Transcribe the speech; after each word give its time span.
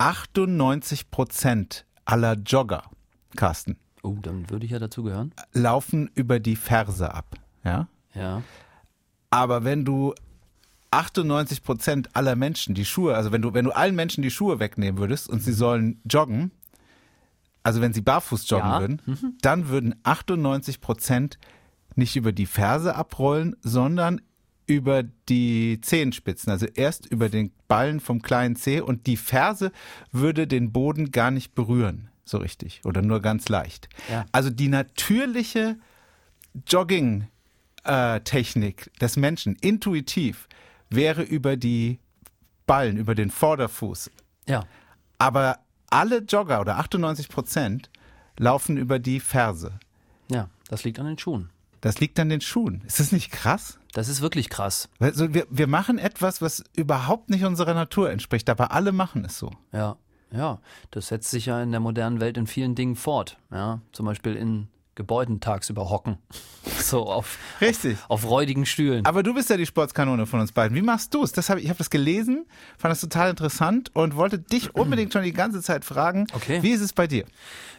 98 0.00 1.10
Prozent 1.10 1.84
aller 2.06 2.34
Jogger, 2.34 2.82
Carsten, 3.36 3.76
Oh, 4.02 4.16
dann 4.22 4.48
würde 4.48 4.64
ich 4.64 4.72
ja 4.72 4.78
dazu 4.78 5.02
gehören. 5.02 5.34
laufen 5.52 6.10
über 6.14 6.40
die 6.40 6.56
Ferse 6.56 7.12
ab. 7.14 7.36
Ja? 7.62 7.86
Ja. 8.14 8.42
Aber 9.28 9.62
wenn 9.62 9.84
du 9.84 10.14
98 10.90 11.62
Prozent 11.62 12.08
aller 12.16 12.34
Menschen 12.34 12.74
die 12.74 12.86
Schuhe, 12.86 13.14
also 13.14 13.30
wenn 13.30 13.42
du, 13.42 13.52
wenn 13.52 13.66
du 13.66 13.72
allen 13.72 13.94
Menschen 13.94 14.22
die 14.22 14.30
Schuhe 14.30 14.58
wegnehmen 14.58 14.98
würdest 14.98 15.28
und 15.28 15.42
sie 15.42 15.52
sollen 15.52 16.00
joggen, 16.10 16.50
also 17.62 17.82
wenn 17.82 17.92
sie 17.92 18.00
barfuß 18.00 18.48
joggen 18.48 18.70
Ja. 18.70 18.80
würden, 18.80 19.36
dann 19.42 19.68
würden 19.68 19.94
98 20.02 20.80
Prozent 20.80 21.38
nicht 21.94 22.16
über 22.16 22.32
die 22.32 22.46
Ferse 22.46 22.94
abrollen, 22.96 23.54
sondern 23.60 24.22
über 24.70 25.02
die 25.28 25.80
Zehenspitzen, 25.80 26.52
also 26.52 26.66
erst 26.66 27.06
über 27.06 27.28
den 27.28 27.50
Ballen 27.66 27.98
vom 27.98 28.22
kleinen 28.22 28.54
Zeh 28.54 28.80
und 28.80 29.08
die 29.08 29.16
Ferse 29.16 29.72
würde 30.12 30.46
den 30.46 30.70
Boden 30.70 31.10
gar 31.10 31.32
nicht 31.32 31.56
berühren, 31.56 32.08
so 32.24 32.38
richtig 32.38 32.80
oder 32.84 33.02
nur 33.02 33.20
ganz 33.20 33.48
leicht. 33.48 33.88
Ja. 34.08 34.26
Also 34.30 34.48
die 34.48 34.68
natürliche 34.68 35.76
Jogging-Technik 36.68 38.92
des 39.00 39.16
Menschen, 39.16 39.56
intuitiv, 39.56 40.46
wäre 40.88 41.22
über 41.22 41.56
die 41.56 41.98
Ballen, 42.64 42.96
über 42.96 43.16
den 43.16 43.32
Vorderfuß. 43.32 44.08
Ja. 44.46 44.64
Aber 45.18 45.58
alle 45.88 46.18
Jogger 46.18 46.60
oder 46.60 46.78
98 46.78 47.28
Prozent 47.28 47.90
laufen 48.38 48.76
über 48.76 49.00
die 49.00 49.18
Ferse. 49.18 49.80
Ja, 50.30 50.48
das 50.68 50.84
liegt 50.84 51.00
an 51.00 51.06
den 51.06 51.18
Schuhen. 51.18 51.50
Das 51.80 52.00
liegt 52.00 52.18
an 52.20 52.28
den 52.28 52.40
Schuhen. 52.40 52.82
Ist 52.86 53.00
das 53.00 53.12
nicht 53.12 53.30
krass? 53.30 53.78
Das 53.92 54.08
ist 54.08 54.20
wirklich 54.20 54.50
krass. 54.50 54.88
Also 54.98 55.34
wir, 55.34 55.46
wir 55.50 55.66
machen 55.66 55.98
etwas, 55.98 56.42
was 56.42 56.62
überhaupt 56.76 57.30
nicht 57.30 57.44
unserer 57.44 57.74
Natur 57.74 58.10
entspricht, 58.10 58.48
aber 58.50 58.72
alle 58.72 58.92
machen 58.92 59.24
es 59.24 59.38
so. 59.38 59.50
Ja, 59.72 59.96
ja. 60.32 60.60
Das 60.90 61.08
setzt 61.08 61.30
sich 61.30 61.46
ja 61.46 61.62
in 61.62 61.70
der 61.70 61.80
modernen 61.80 62.20
Welt 62.20 62.36
in 62.36 62.46
vielen 62.46 62.74
Dingen 62.74 62.96
fort. 62.96 63.38
Ja, 63.50 63.80
zum 63.92 64.06
Beispiel 64.06 64.36
in 64.36 64.68
Gebäuden 64.94 65.40
tagsüber 65.40 65.88
hocken. 65.90 66.18
So 66.80 67.04
auf, 67.06 67.38
Richtig. 67.60 67.98
auf 68.08 68.28
räudigen 68.28 68.64
Stühlen. 68.64 69.04
Aber 69.04 69.22
du 69.22 69.34
bist 69.34 69.50
ja 69.50 69.58
die 69.58 69.66
Sportskanone 69.66 70.24
von 70.24 70.40
uns 70.40 70.50
beiden. 70.50 70.74
Wie 70.74 70.82
machst 70.82 71.12
du 71.12 71.22
es? 71.22 71.36
Hab, 71.36 71.58
ich 71.58 71.64
ich 71.64 71.68
habe 71.68 71.76
das 71.76 71.90
gelesen, 71.90 72.46
fand 72.78 72.90
das 72.90 73.02
total 73.02 73.30
interessant 73.30 73.94
und 73.94 74.16
wollte 74.16 74.38
dich 74.38 74.74
unbedingt 74.74 75.12
schon 75.12 75.22
die 75.22 75.34
ganze 75.34 75.60
Zeit 75.60 75.84
fragen. 75.84 76.26
Okay. 76.32 76.62
Wie 76.62 76.70
ist 76.70 76.80
es 76.80 76.94
bei 76.94 77.06
dir? 77.06 77.26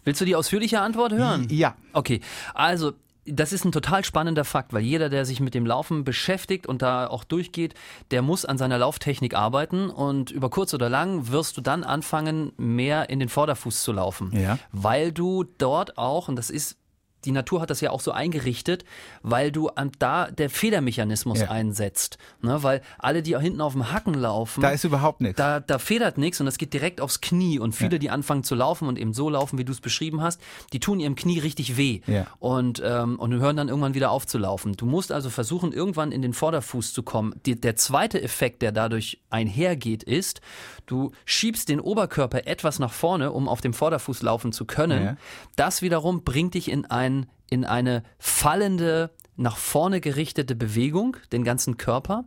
Willst 0.04 0.22
du 0.22 0.26
die 0.26 0.36
ausführliche 0.36 0.82
Antwort 0.82 1.14
hören? 1.14 1.48
Ja. 1.50 1.76
Okay, 1.94 2.22
also 2.54 2.94
das 3.26 3.54
ist 3.54 3.66
ein 3.66 3.72
total 3.72 4.04
spannender 4.04 4.46
Fakt, 4.46 4.74
weil 4.74 4.82
jeder, 4.82 5.10
der 5.10 5.26
sich 5.26 5.40
mit 5.40 5.54
dem 5.54 5.66
Laufen 5.66 6.04
beschäftigt 6.04 6.66
und 6.68 6.82
da 6.82 7.08
auch 7.08 7.24
durchgeht, 7.24 7.76
der 8.10 8.22
muss 8.22 8.46
an 8.46 8.58
seiner 8.58 8.78
Lauftechnik 8.78 9.36
arbeiten 9.36 9.90
und 9.90 10.32
über 10.32 10.50
kurz 10.50 10.74
oder 10.74 10.90
lang 10.90 11.30
wirst 11.30 11.58
du 11.58 11.62
dann 11.62 11.84
anfangen, 11.84 12.52
mehr 12.58 13.10
in 13.10 13.20
den 13.20 13.30
Vorderfuß 13.30 13.84
zu 13.84 13.92
laufen. 13.92 14.32
Ja. 14.34 14.58
Weil 14.72 15.12
du 15.12 15.44
dort 15.44 15.98
auch, 15.98 16.28
und 16.28 16.36
das 16.36 16.50
ist 16.50 16.78
die 17.26 17.32
Natur 17.32 17.62
hat 17.62 17.70
das 17.70 17.82
ja 17.82 17.92
auch 17.92 18.02
so 18.02 18.12
eingerichtet, 18.12 18.84
weil 19.22 19.52
du 19.52 19.70
an 19.70 19.92
da 20.00 20.30
der 20.32 20.50
Federmechanismus 20.50 21.42
Ja. 21.42 21.50
einsetzt. 21.52 22.18
Ne? 22.42 22.64
Weil 22.64 22.82
alle, 23.00 23.22
die 23.22 23.38
hinten 23.38 23.62
auf 23.62 23.74
dem 23.74 23.92
Hacken 23.92 24.14
laufen, 24.14 24.62
Da 24.62 24.70
ist 24.70 24.84
überhaupt 24.84 25.22
nichts. 25.22 25.38
da, 25.38 25.60
da 25.60 25.80
federt 25.80 26.18
nichts 26.18 26.40
und 26.40 26.46
das 26.46 26.58
geht 26.58 26.74
direkt 26.74 27.02
aufs 27.02 27.22
Knie. 27.22 27.60
Und 27.60 27.74
viele, 27.74 27.94
Ja. 27.94 27.98
die 28.00 28.10
anfangen 28.10 28.44
zu 28.44 28.56
laufen 28.56 28.88
und 28.88 28.98
eben 28.98 29.14
so 29.14 29.30
laufen, 29.30 29.58
wie 29.60 29.66
du 29.66 29.72
es 29.72 29.82
beschrieben 29.82 30.22
hast, 30.22 30.42
die 30.74 30.80
tun 30.80 31.00
ihrem 31.00 31.16
Knie 31.16 31.40
richtig 31.40 31.78
weh 31.78 32.02
Ja. 32.08 32.26
und, 32.40 32.82
ähm, 32.84 33.20
und 33.20 33.34
hören 33.34 33.56
dann 33.58 33.68
irgendwann 33.70 33.94
wieder 33.94 34.12
auf 34.12 34.26
zu 34.28 34.38
laufen. 34.38 34.74
Du 34.74 34.86
musst 34.86 35.12
also 35.12 35.30
versuchen, 35.30 35.72
irgendwann 35.74 36.12
in 36.12 36.22
den 36.22 36.34
Vorderfuß 36.34 36.94
zu 36.94 37.04
kommen. 37.04 37.34
Die, 37.46 37.60
der 37.60 37.76
zweite 37.76 38.22
Effekt, 38.22 38.62
der 38.62 38.72
dadurch 38.72 39.20
einhergeht, 39.30 40.04
ist, 40.04 40.42
du 40.86 41.12
schiebst 41.26 41.70
den 41.70 41.80
Oberkörper 41.80 42.48
etwas 42.48 42.80
nach 42.80 42.92
vorne, 42.94 43.32
um 43.32 43.48
auf 43.48 43.62
dem 43.62 43.74
Vorderfuß 43.74 44.22
laufen 44.24 44.52
zu 44.52 44.66
können. 44.66 45.18
Das 45.56 45.82
wiederum 45.82 46.24
bringt 46.24 46.54
dich 46.54 46.70
in, 46.70 46.86
ein, 46.86 47.11
in 47.52 47.66
eine 47.66 48.02
fallende, 48.18 49.12
nach 49.36 49.58
vorne 49.58 50.02
gerichtete 50.02 50.56
Bewegung, 50.56 51.18
den 51.32 51.44
ganzen 51.44 51.78
Körper. 51.78 52.26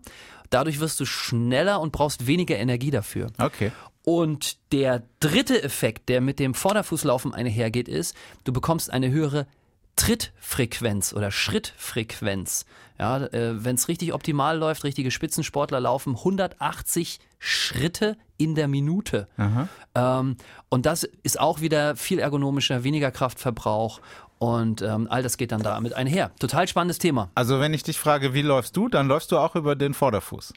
Dadurch 0.51 0.79
wirst 0.79 1.01
du 1.01 1.07
schneller 1.07 1.81
und 1.81 1.91
brauchst 1.91 2.29
weniger 2.29 2.57
Energie 2.57 2.93
dafür. 2.93 3.33
Okay. 3.39 3.73
Und 4.05 4.59
der 4.71 5.03
dritte 5.19 5.63
Effekt, 5.63 6.09
der 6.11 6.21
mit 6.21 6.39
dem 6.39 6.55
Vorderfußlaufen 6.55 7.35
einhergeht, 7.35 7.89
ist, 7.89 8.15
du 8.45 8.53
bekommst 8.53 8.93
eine 8.93 9.11
höhere 9.11 9.47
Trittfrequenz 9.97 11.13
oder 11.13 11.31
Schrittfrequenz. 11.31 12.67
Ja, 12.99 13.25
äh, 13.27 13.65
wenn 13.65 13.77
es 13.77 13.89
richtig 13.89 14.13
optimal 14.13 14.59
läuft, 14.59 14.85
richtige 14.85 15.11
Spitzensportler 15.11 15.81
laufen 15.81 16.17
180 16.17 17.19
Schritte 17.39 18.17
in 18.37 18.55
der 18.55 18.69
Minute. 18.69 19.29
Ähm, 19.95 20.37
und 20.69 20.87
das 20.87 21.05
ist 21.23 21.39
auch 21.39 21.61
wieder 21.61 21.97
viel 21.97 22.19
ergonomischer, 22.19 22.85
weniger 22.85 23.11
Kraftverbrauch 23.11 24.01
und 24.45 24.83
ähm, 24.83 25.07
all 25.11 25.23
das 25.23 25.37
geht 25.37 25.53
dann 25.53 25.63
damit 25.63 25.95
einher. 25.95 26.31
Total 26.39 26.67
spannendes 26.69 26.99
Thema. 26.99 27.31
Also 27.35 27.61
wenn 27.61 27.73
ich 27.75 27.83
dich 27.83 27.99
frage, 27.99 28.35
wie 28.35 28.43
läufst 28.43 28.77
du, 28.77 28.89
dann 28.89 29.07
läufst 29.09 29.33
du 29.33 29.39
auch 29.39 29.55
über 29.57 29.75
den 29.77 29.95
Vorderfuß. 29.95 30.53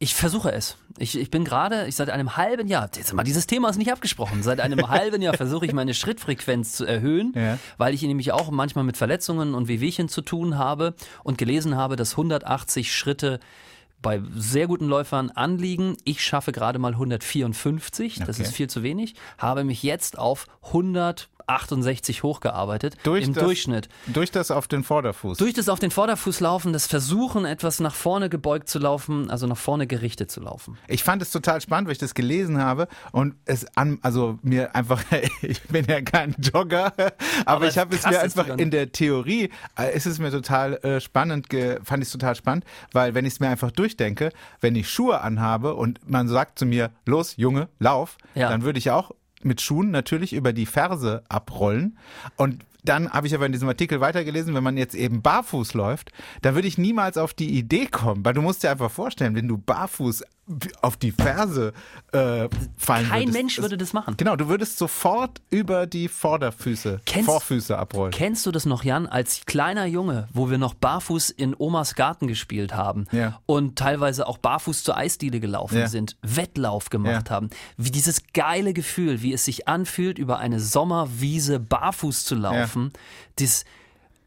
Ich 0.00 0.14
versuche 0.14 0.52
es. 0.52 0.76
Ich, 0.98 1.18
ich 1.18 1.28
bin 1.30 1.44
gerade, 1.44 1.86
ich 1.88 1.96
seit 1.96 2.08
einem 2.10 2.36
halben 2.36 2.68
Jahr, 2.68 2.88
jetzt 2.94 3.12
mal, 3.12 3.24
dieses 3.24 3.48
Thema 3.48 3.68
ist 3.68 3.78
nicht 3.78 3.92
abgesprochen, 3.92 4.42
seit 4.44 4.60
einem 4.60 4.88
halben 4.96 5.20
Jahr 5.22 5.34
versuche 5.34 5.66
ich 5.66 5.72
meine 5.72 5.92
Schrittfrequenz 5.92 6.72
zu 6.72 6.84
erhöhen, 6.84 7.32
Ja. 7.34 7.58
weil 7.78 7.94
ich 7.94 8.02
nämlich 8.02 8.30
auch 8.32 8.50
manchmal 8.52 8.84
mit 8.84 8.96
Verletzungen 8.96 9.54
und 9.54 9.66
Wehwehchen 9.66 10.08
zu 10.08 10.20
tun 10.22 10.56
habe 10.56 10.94
und 11.24 11.36
gelesen 11.36 11.76
habe, 11.76 11.96
dass 11.96 12.12
180 12.12 12.94
Schritte 12.94 13.40
bei 14.00 14.22
sehr 14.36 14.68
guten 14.68 14.86
Läufern 14.86 15.30
anliegen. 15.30 15.96
Ich 16.04 16.22
schaffe 16.22 16.52
gerade 16.52 16.78
mal 16.78 16.92
154, 16.92 18.20
das 18.20 18.36
Okay. 18.36 18.42
ist 18.44 18.54
viel 18.54 18.70
zu 18.70 18.84
wenig, 18.84 19.14
habe 19.38 19.64
mich 19.64 19.82
jetzt 19.82 20.16
auf 20.16 20.46
168 21.48 22.22
hochgearbeitet 22.22 22.96
Durch 23.02 23.24
im 23.26 23.32
das- 23.34 23.42
Durchschnitt. 23.44 23.88
Durch 24.06 24.30
das 24.30 24.50
auf 24.50 24.68
den 24.68 24.84
Vorderfuß. 24.84 25.38
Durch 25.38 25.54
das 25.54 25.68
auf 25.68 25.78
den 25.78 25.90
Vorderfuß 25.90 26.40
laufen, 26.40 26.72
das 26.72 26.86
Versuchen, 26.86 27.44
etwas 27.44 27.80
nach 27.80 27.94
vorne 27.94 28.28
gebeugt 28.28 28.68
zu 28.68 28.78
laufen, 28.78 29.30
also 29.30 29.46
nach 29.46 29.56
vorne 29.56 29.86
gerichtet 29.86 30.30
zu 30.30 30.40
laufen. 30.40 30.76
Ich 30.86 31.02
fand 31.02 31.22
es 31.22 31.30
total 31.30 31.60
spannend, 31.60 31.88
weil 31.88 31.92
ich 31.92 31.98
das 31.98 32.14
gelesen 32.14 32.58
habe 32.62 32.86
und 33.12 33.34
es 33.46 33.66
an, 33.76 33.98
also 34.02 34.38
mir 34.42 34.74
einfach, 34.74 35.02
ich 35.42 35.62
bin 35.62 35.86
ja 35.86 36.02
kein 36.02 36.34
Jogger, 36.38 36.92
aber, 36.96 37.12
Aber 37.46 37.68
ich 37.68 37.78
habe 37.78 37.96
es 37.96 38.06
mir 38.06 38.20
einfach 38.20 38.46
dann. 38.46 38.58
in 38.58 38.70
der 38.70 38.92
Theorie, 38.92 39.50
äh, 39.78 39.96
ist 39.96 40.06
es 40.06 40.18
mir 40.18 40.30
total 40.30 40.74
äh, 40.84 41.00
spannend, 41.00 41.48
ge, 41.48 41.78
fand 41.82 42.02
ich 42.02 42.08
es 42.08 42.12
total 42.12 42.34
spannend, 42.34 42.64
weil 42.92 43.14
wenn 43.14 43.24
ich 43.24 43.34
es 43.34 43.40
mir 43.40 43.48
einfach 43.48 43.70
durchdenke, 43.70 44.30
wenn 44.60 44.76
ich 44.76 44.88
Schuhe 44.90 45.20
anhabe 45.22 45.74
und 45.74 46.00
man 46.08 46.28
sagt 46.28 46.58
zu 46.58 46.66
mir, 46.66 46.90
los 47.06 47.36
Junge, 47.36 47.68
lauf, 47.78 48.18
Ja. 48.34 48.48
dann 48.50 48.62
würde 48.62 48.78
ich 48.78 48.90
auch 48.90 49.12
mit 49.42 49.60
Schuhen 49.60 49.90
natürlich 49.90 50.32
über 50.32 50.52
die 50.52 50.66
Ferse 50.66 51.22
abrollen. 51.28 51.98
Und 52.36 52.64
dann 52.84 53.10
habe 53.10 53.26
ich 53.26 53.34
aber 53.34 53.46
in 53.46 53.52
diesem 53.52 53.68
Artikel 53.68 54.00
weitergelesen, 54.00 54.54
wenn 54.54 54.62
man 54.62 54.76
jetzt 54.76 54.94
eben 54.94 55.20
barfuß 55.20 55.74
läuft, 55.74 56.12
dann 56.42 56.54
würde 56.54 56.68
ich 56.68 56.78
niemals 56.78 57.18
auf 57.18 57.34
die 57.34 57.58
Idee 57.58 57.86
kommen, 57.86 58.24
weil 58.24 58.34
du 58.34 58.42
musst 58.42 58.62
dir 58.62 58.70
einfach 58.70 58.90
vorstellen, 58.90 59.34
wenn 59.34 59.48
du 59.48 59.58
barfuß 59.58 60.22
auf 60.80 60.96
die 60.96 61.12
Ferse 61.12 61.72
äh, 62.12 62.48
fallen 62.76 63.08
Kein 63.08 63.20
würdest. 63.22 63.32
Mensch 63.34 63.58
würde 63.58 63.76
das 63.76 63.92
machen. 63.92 64.14
Genau, 64.16 64.34
du 64.36 64.48
würdest 64.48 64.78
sofort 64.78 65.40
über 65.50 65.86
die 65.86 66.08
Vorderfüße, 66.08 67.00
Kennst- 67.04 67.26
Vorfüße 67.26 67.76
abrollen. 67.78 68.12
Kennst 68.12 68.46
du 68.46 68.50
das 68.50 68.64
noch, 68.66 68.82
Jan, 68.84 69.06
als 69.06 69.42
kleiner 69.46 69.84
Junge, 69.86 70.28
wo 70.32 70.48
wir 70.50 70.58
noch 70.58 70.74
barfuß 70.74 71.30
in 71.30 71.54
Omas 71.58 71.94
Garten 71.94 72.26
gespielt 72.28 72.74
haben 72.74 73.06
Ja. 73.12 73.40
und 73.46 73.76
teilweise 73.78 74.26
auch 74.26 74.38
barfuß 74.38 74.84
zur 74.84 74.96
Eisdiele 74.96 75.40
gelaufen 75.40 75.78
Ja. 75.78 75.88
sind, 75.88 76.16
Wettlauf 76.22 76.90
gemacht 76.90 77.28
Ja. 77.28 77.34
haben? 77.34 77.50
Wie 77.76 77.90
dieses 77.90 78.22
geile 78.32 78.72
Gefühl, 78.72 79.22
wie 79.22 79.32
es 79.32 79.44
sich 79.44 79.68
anfühlt, 79.68 80.18
über 80.18 80.38
eine 80.38 80.60
Sommerwiese 80.60 81.60
barfuß 81.60 82.24
zu 82.24 82.34
laufen, 82.34 82.92
das, 83.38 83.64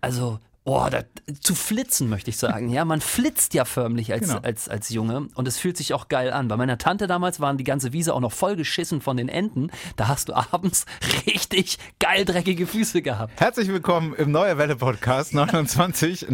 also, 0.01 0.39
oh, 0.63 0.85
da, 0.91 1.01
zu 1.39 1.55
flitzen, 1.55 2.09
möchte 2.09 2.29
ich 2.29 2.37
sagen. 2.37 2.69
Ja, 2.69 2.85
man 2.85 3.01
flitzt 3.01 3.53
ja 3.53 3.65
förmlich 3.65 4.11
als, 4.13 4.27
Genau. 4.27 4.39
als, 4.41 4.69
als 4.69 4.89
Junge 4.89 5.27
und 5.33 5.47
es 5.47 5.57
fühlt 5.57 5.75
sich 5.77 5.93
auch 5.93 6.07
geil 6.07 6.31
an. 6.31 6.47
Bei 6.47 6.57
meiner 6.57 6.77
Tante 6.77 7.07
damals 7.07 7.39
waren 7.39 7.57
die 7.57 7.63
ganze 7.63 7.93
Wiese 7.93 8.13
auch 8.13 8.19
noch 8.19 8.31
voll 8.31 8.55
geschissen 8.55 9.01
von 9.01 9.17
den 9.17 9.27
Enten. 9.29 9.71
Da 9.95 10.07
hast 10.07 10.29
du 10.29 10.33
abends 10.33 10.85
richtig 11.25 11.77
geil 11.99 12.25
dreckige 12.25 12.67
Füße 12.67 13.01
gehabt. 13.01 13.39
Herzlich 13.39 13.69
willkommen 13.69 14.13
im 14.17 14.31
Neue 14.31 14.57
Welle 14.57 14.75
Podcast 14.75 15.31
2959. 15.31 16.29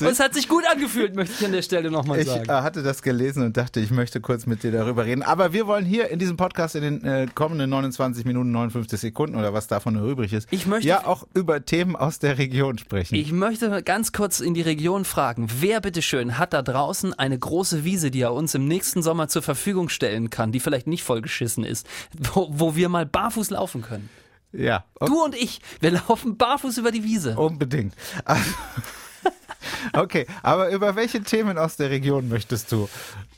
Und 0.00 0.06
es 0.12 0.20
hat 0.20 0.34
sich 0.34 0.48
gut 0.48 0.64
angefühlt, 0.70 1.16
möchte 1.16 1.34
ich 1.38 1.44
an 1.44 1.52
der 1.52 1.62
Stelle 1.62 1.90
nochmal 1.90 2.20
Ich 2.20 2.26
äh, 2.28 2.30
sagen. 2.44 2.48
hatte 2.50 2.82
das 2.82 3.02
gelesen 3.02 3.42
und 3.44 3.56
dachte, 3.56 3.80
ich 3.80 3.90
möchte 3.90 4.20
kurz 4.20 4.46
mit 4.46 4.62
dir 4.62 4.70
darüber 4.72 5.04
reden. 5.04 5.22
Aber 5.22 5.52
wir 5.52 5.66
wollen 5.66 5.84
hier 5.84 6.08
in 6.10 6.18
diesem 6.18 6.36
Podcast 6.36 6.76
in 6.76 6.82
den 6.82 7.04
äh, 7.04 7.26
kommenden 7.34 7.70
29 7.70 8.24
Minuten 8.24 8.52
59 8.52 9.00
Sekunden 9.00 9.36
oder 9.36 9.52
was 9.52 9.66
davon 9.66 9.94
noch 9.94 10.04
übrig 10.08 10.32
ist, 10.32 10.46
Ich 10.50 10.66
möchte- 10.66 10.88
ja 10.88 11.06
auch 11.06 11.26
über 11.34 11.64
Themen 11.64 11.96
aus 11.96 12.18
der 12.18 12.38
Region 12.38 12.78
sprechen. 12.78 13.14
Ich 13.14 13.32
möchte 13.32 13.57
ganz 13.84 14.12
kurz 14.12 14.40
in 14.40 14.54
die 14.54 14.62
Region 14.62 15.04
fragen, 15.04 15.48
wer 15.60 15.80
bitteschön 15.80 16.38
hat 16.38 16.52
da 16.52 16.62
draußen 16.62 17.14
eine 17.18 17.38
große 17.38 17.84
Wiese, 17.84 18.10
die 18.10 18.20
er 18.22 18.32
uns 18.32 18.54
im 18.54 18.66
nächsten 18.68 19.02
Sommer 19.02 19.28
zur 19.28 19.42
Verfügung 19.42 19.88
stellen 19.88 20.30
kann, 20.30 20.52
die 20.52 20.60
vielleicht 20.60 20.86
nicht 20.86 21.02
vollgeschissen 21.04 21.64
ist, 21.64 21.86
wo, 22.16 22.48
wo 22.50 22.76
wir 22.76 22.88
mal 22.88 23.06
barfuß 23.06 23.50
laufen 23.50 23.82
können? 23.82 24.08
ja, 24.52 24.84
o- 25.00 25.06
Du 25.06 25.22
und 25.24 25.34
ich, 25.34 25.60
wir 25.80 25.90
laufen 25.90 26.36
barfuß 26.38 26.78
über 26.78 26.90
die 26.90 27.04
Wiese. 27.04 27.36
unbedingt. 27.36 27.94
Okay, 29.92 30.26
aber 30.42 30.70
über 30.70 30.96
welche 30.96 31.22
Themen 31.22 31.58
aus 31.58 31.76
der 31.76 31.90
Region 31.90 32.28
möchtest 32.28 32.72
du 32.72 32.88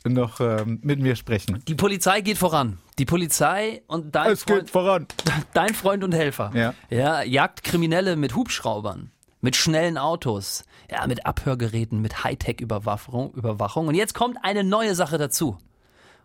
noch 0.05 0.39
ähm, 0.39 0.79
mit 0.83 0.99
mir 0.99 1.15
sprechen? 1.15 1.61
Die 1.67 1.75
Polizei 1.75 2.21
geht 2.21 2.37
voran. 2.37 2.77
Die 2.99 3.05
Polizei 3.05 3.81
und 3.87 4.15
dein, 4.15 4.31
Es 4.31 4.45
geht 4.45 4.55
Freund, 4.57 4.69
voran. 4.69 5.07
dein 5.53 5.73
Freund 5.73 6.03
und 6.03 6.13
Helfer 6.13 6.51
Ja. 6.53 6.73
Ja, 6.89 7.23
jagt 7.23 7.63
Kriminelle 7.63 8.15
mit 8.15 8.35
Hubschraubern, 8.35 9.11
mit 9.41 9.55
schnellen 9.55 9.97
Autos, 9.97 10.63
ja, 10.89 11.05
mit 11.07 11.25
Abhörgeräten, 11.25 12.01
mit 12.01 12.23
Hightech-Überwachung. 12.23 13.33
Überwachung. 13.33 13.87
Und 13.87 13.95
jetzt 13.95 14.13
kommt 14.13 14.37
eine 14.43 14.63
neue 14.63 14.95
Sache 14.95 15.17
dazu. 15.17 15.57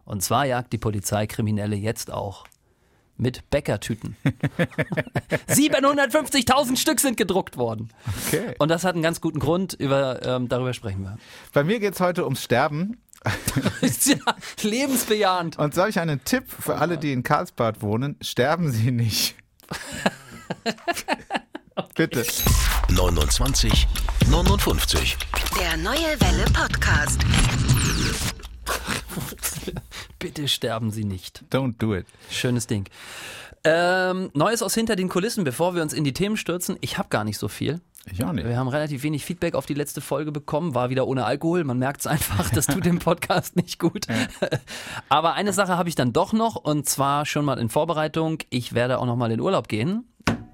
Und 0.05 0.23
zwar 0.23 0.47
jagt 0.47 0.73
die 0.73 0.79
Polizei 0.79 1.27
Kriminelle 1.27 1.77
jetzt 1.77 2.13
auch 2.13 2.47
mit 3.17 3.49
Bäckertüten. 3.51 4.17
750.000 5.49 6.77
Stück 6.77 7.01
sind 7.01 7.17
gedruckt 7.17 7.57
worden. 7.57 7.91
Okay. 8.27 8.55
Und 8.59 8.69
das 8.69 8.85
hat 8.85 8.95
einen 8.95 9.03
ganz 9.03 9.21
guten 9.21 9.39
Grund, 9.39 9.75
über, 9.75 10.25
ähm, 10.25 10.49
darüber 10.49 10.75
sprechen 10.75 11.03
wir. 11.03 11.19
Bei 11.53 11.65
mir 11.65 11.81
geht 11.81 11.95
es 11.95 12.01
heute 12.01 12.25
ums 12.25 12.43
Sterben. 12.43 13.01
Ist 13.81 14.07
ja 14.07 14.17
lebensbejahend. 14.63 15.59
Und 15.59 15.75
so 15.75 15.81
habe 15.81 15.91
ich 15.91 15.99
einen 15.99 16.23
Tipp 16.25 16.45
für 16.49 16.77
alle, 16.77 16.99
die 16.99 17.13
in 17.13 17.23
Karlsbad 17.23 17.83
wohnen. 17.83 18.17
Sterben 18.21 18.71
Sie 18.71 18.93
nicht. 18.93 19.35
Bitte. 21.95 22.25
29 22.89 23.89
59. 24.31 25.17
Der 25.61 25.77
Neue 25.77 26.21
Welle 26.21 26.45
Podcast. 26.53 27.21
Bitte 30.21 30.47
sterben 30.47 30.93
Sie 30.93 31.03
nicht. 31.05 31.43
Don't 31.51 31.75
do 31.79 31.97
it. 31.97 32.07
Schönes 32.31 32.69
Ding. 32.69 32.89
Ähm, 33.65 34.31
Neues 34.35 34.63
aus 34.63 34.75
hinter 34.75 34.95
den 34.95 35.09
Kulissen, 35.09 35.43
bevor 35.43 35.75
wir 35.75 35.83
uns 35.83 35.93
in 35.93 36.05
die 36.05 36.13
Themen 36.13 36.37
stürzen. 36.37 36.77
Ich 36.81 36.97
habe 36.97 37.09
gar 37.09 37.25
nicht 37.25 37.39
so 37.39 37.49
viel. 37.49 37.81
Ich 38.11 38.25
auch 38.25 38.33
nicht. 38.33 38.47
Wir 38.47 38.57
haben 38.57 38.69
relativ 38.69 39.03
wenig 39.03 39.25
Feedback 39.25 39.57
auf 39.57 39.67
die 39.67 39.75
letzte 39.75 40.01
Folge 40.01 40.31
bekommen, 40.31 40.77
war 40.77 40.89
wieder 40.89 41.09
ohne 41.09 41.25
Alkohol. 41.25 41.65
Man 41.65 41.81
merkt 41.81 42.03
es 42.03 42.07
einfach, 42.07 42.51
das 42.51 42.67
tut 42.67 42.85
dem 42.87 43.01
Podcast 43.01 43.57
nicht 43.57 43.81
gut. 43.81 44.07
Aber 45.09 45.35
eine 45.35 45.53
Sache 45.53 45.77
habe 45.77 45.89
ich 45.89 45.97
dann 45.97 46.13
doch 46.13 46.33
noch 46.33 46.55
und 46.55 46.89
zwar 46.89 47.27
schon 47.27 47.45
mal 47.45 47.59
in 47.59 47.69
Vorbereitung. 47.69 48.39
Ich 48.49 48.75
werde 48.75 49.01
auch 49.01 49.07
noch 49.07 49.17
mal 49.17 49.33
in 49.33 49.41
Urlaub 49.41 49.67
gehen. 49.67 50.05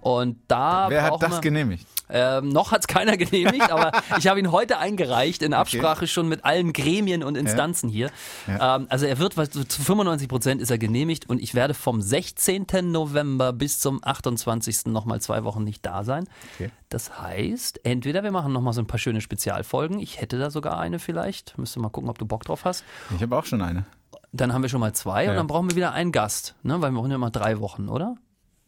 Und 0.02 0.38
da 0.48 0.90
Wer 0.90 1.02
hat 1.04 1.22
das 1.22 1.30
wir- 1.36 1.40
genehmigt? 1.40 1.86
ähm, 2.14 2.50
noch 2.50 2.72
hat 2.72 2.80
es 2.82 2.86
keiner 2.88 3.16
genehmigt, 3.16 3.70
aber 3.70 3.92
ich 4.18 4.26
habe 4.26 4.38
ihn 4.38 4.52
heute 4.52 4.78
eingereicht 4.78 5.42
in 5.42 5.54
Absprache 5.54 6.06
schon 6.06 6.28
mit 6.28 6.44
allen 6.44 6.72
Gremien 6.74 7.22
und 7.22 7.36
Instanzen 7.36 7.88
hier. 7.88 8.10
Ähm, 8.46 8.86
also 8.90 9.06
er 9.06 9.18
wird, 9.18 9.32
zu 9.34 9.82
95 9.82 10.28
Prozent 10.28 10.60
ist 10.60 10.70
er 10.70 10.76
genehmigt 10.78 11.28
und 11.30 11.40
ich 11.40 11.54
werde 11.54 11.72
vom 11.72 12.02
16. 12.02 12.66
November 12.90 13.52
bis 13.54 13.78
zum 13.78 14.00
28. 14.04 14.86
nochmal 14.86 15.20
zwei 15.22 15.44
Wochen 15.44 15.64
nicht 15.64 15.86
da 15.86 16.04
sein. 16.04 16.24
Okay. 16.56 16.70
Das 16.90 17.18
heißt, 17.20 17.80
entweder 17.86 18.22
wir 18.24 18.32
machen 18.32 18.52
nochmal 18.52 18.74
so 18.74 18.82
ein 18.82 18.86
paar 18.86 18.98
schöne 18.98 19.20
Spezialfolgen. 19.22 20.00
Ich 20.00 20.20
hätte 20.20 20.38
da 20.38 20.50
sogar 20.50 20.78
eine 20.78 20.98
vielleicht. 20.98 21.56
Müsste 21.56 21.80
mal 21.80 21.88
gucken, 21.88 22.10
ob 22.10 22.18
du 22.18 22.26
Bock 22.26 22.44
drauf 22.44 22.64
hast. 22.66 22.84
Ich 23.16 23.22
habe 23.22 23.38
auch 23.38 23.46
schon 23.46 23.62
eine. 23.62 23.86
Dann 24.32 24.52
haben 24.52 24.62
wir 24.62 24.68
schon 24.68 24.80
mal 24.80 24.92
zwei 24.94 25.24
Ja. 25.24 25.30
und 25.30 25.36
dann 25.36 25.46
brauchen 25.46 25.70
wir 25.70 25.76
wieder 25.76 25.92
einen 25.92 26.10
Gast, 26.12 26.56
ne? 26.62 26.80
weil 26.82 26.90
wir 26.90 26.96
brauchen 26.98 27.10
ja 27.10 27.16
immer 27.16 27.30
drei 27.30 27.60
Wochen, 27.60 27.88
oder? 27.88 28.16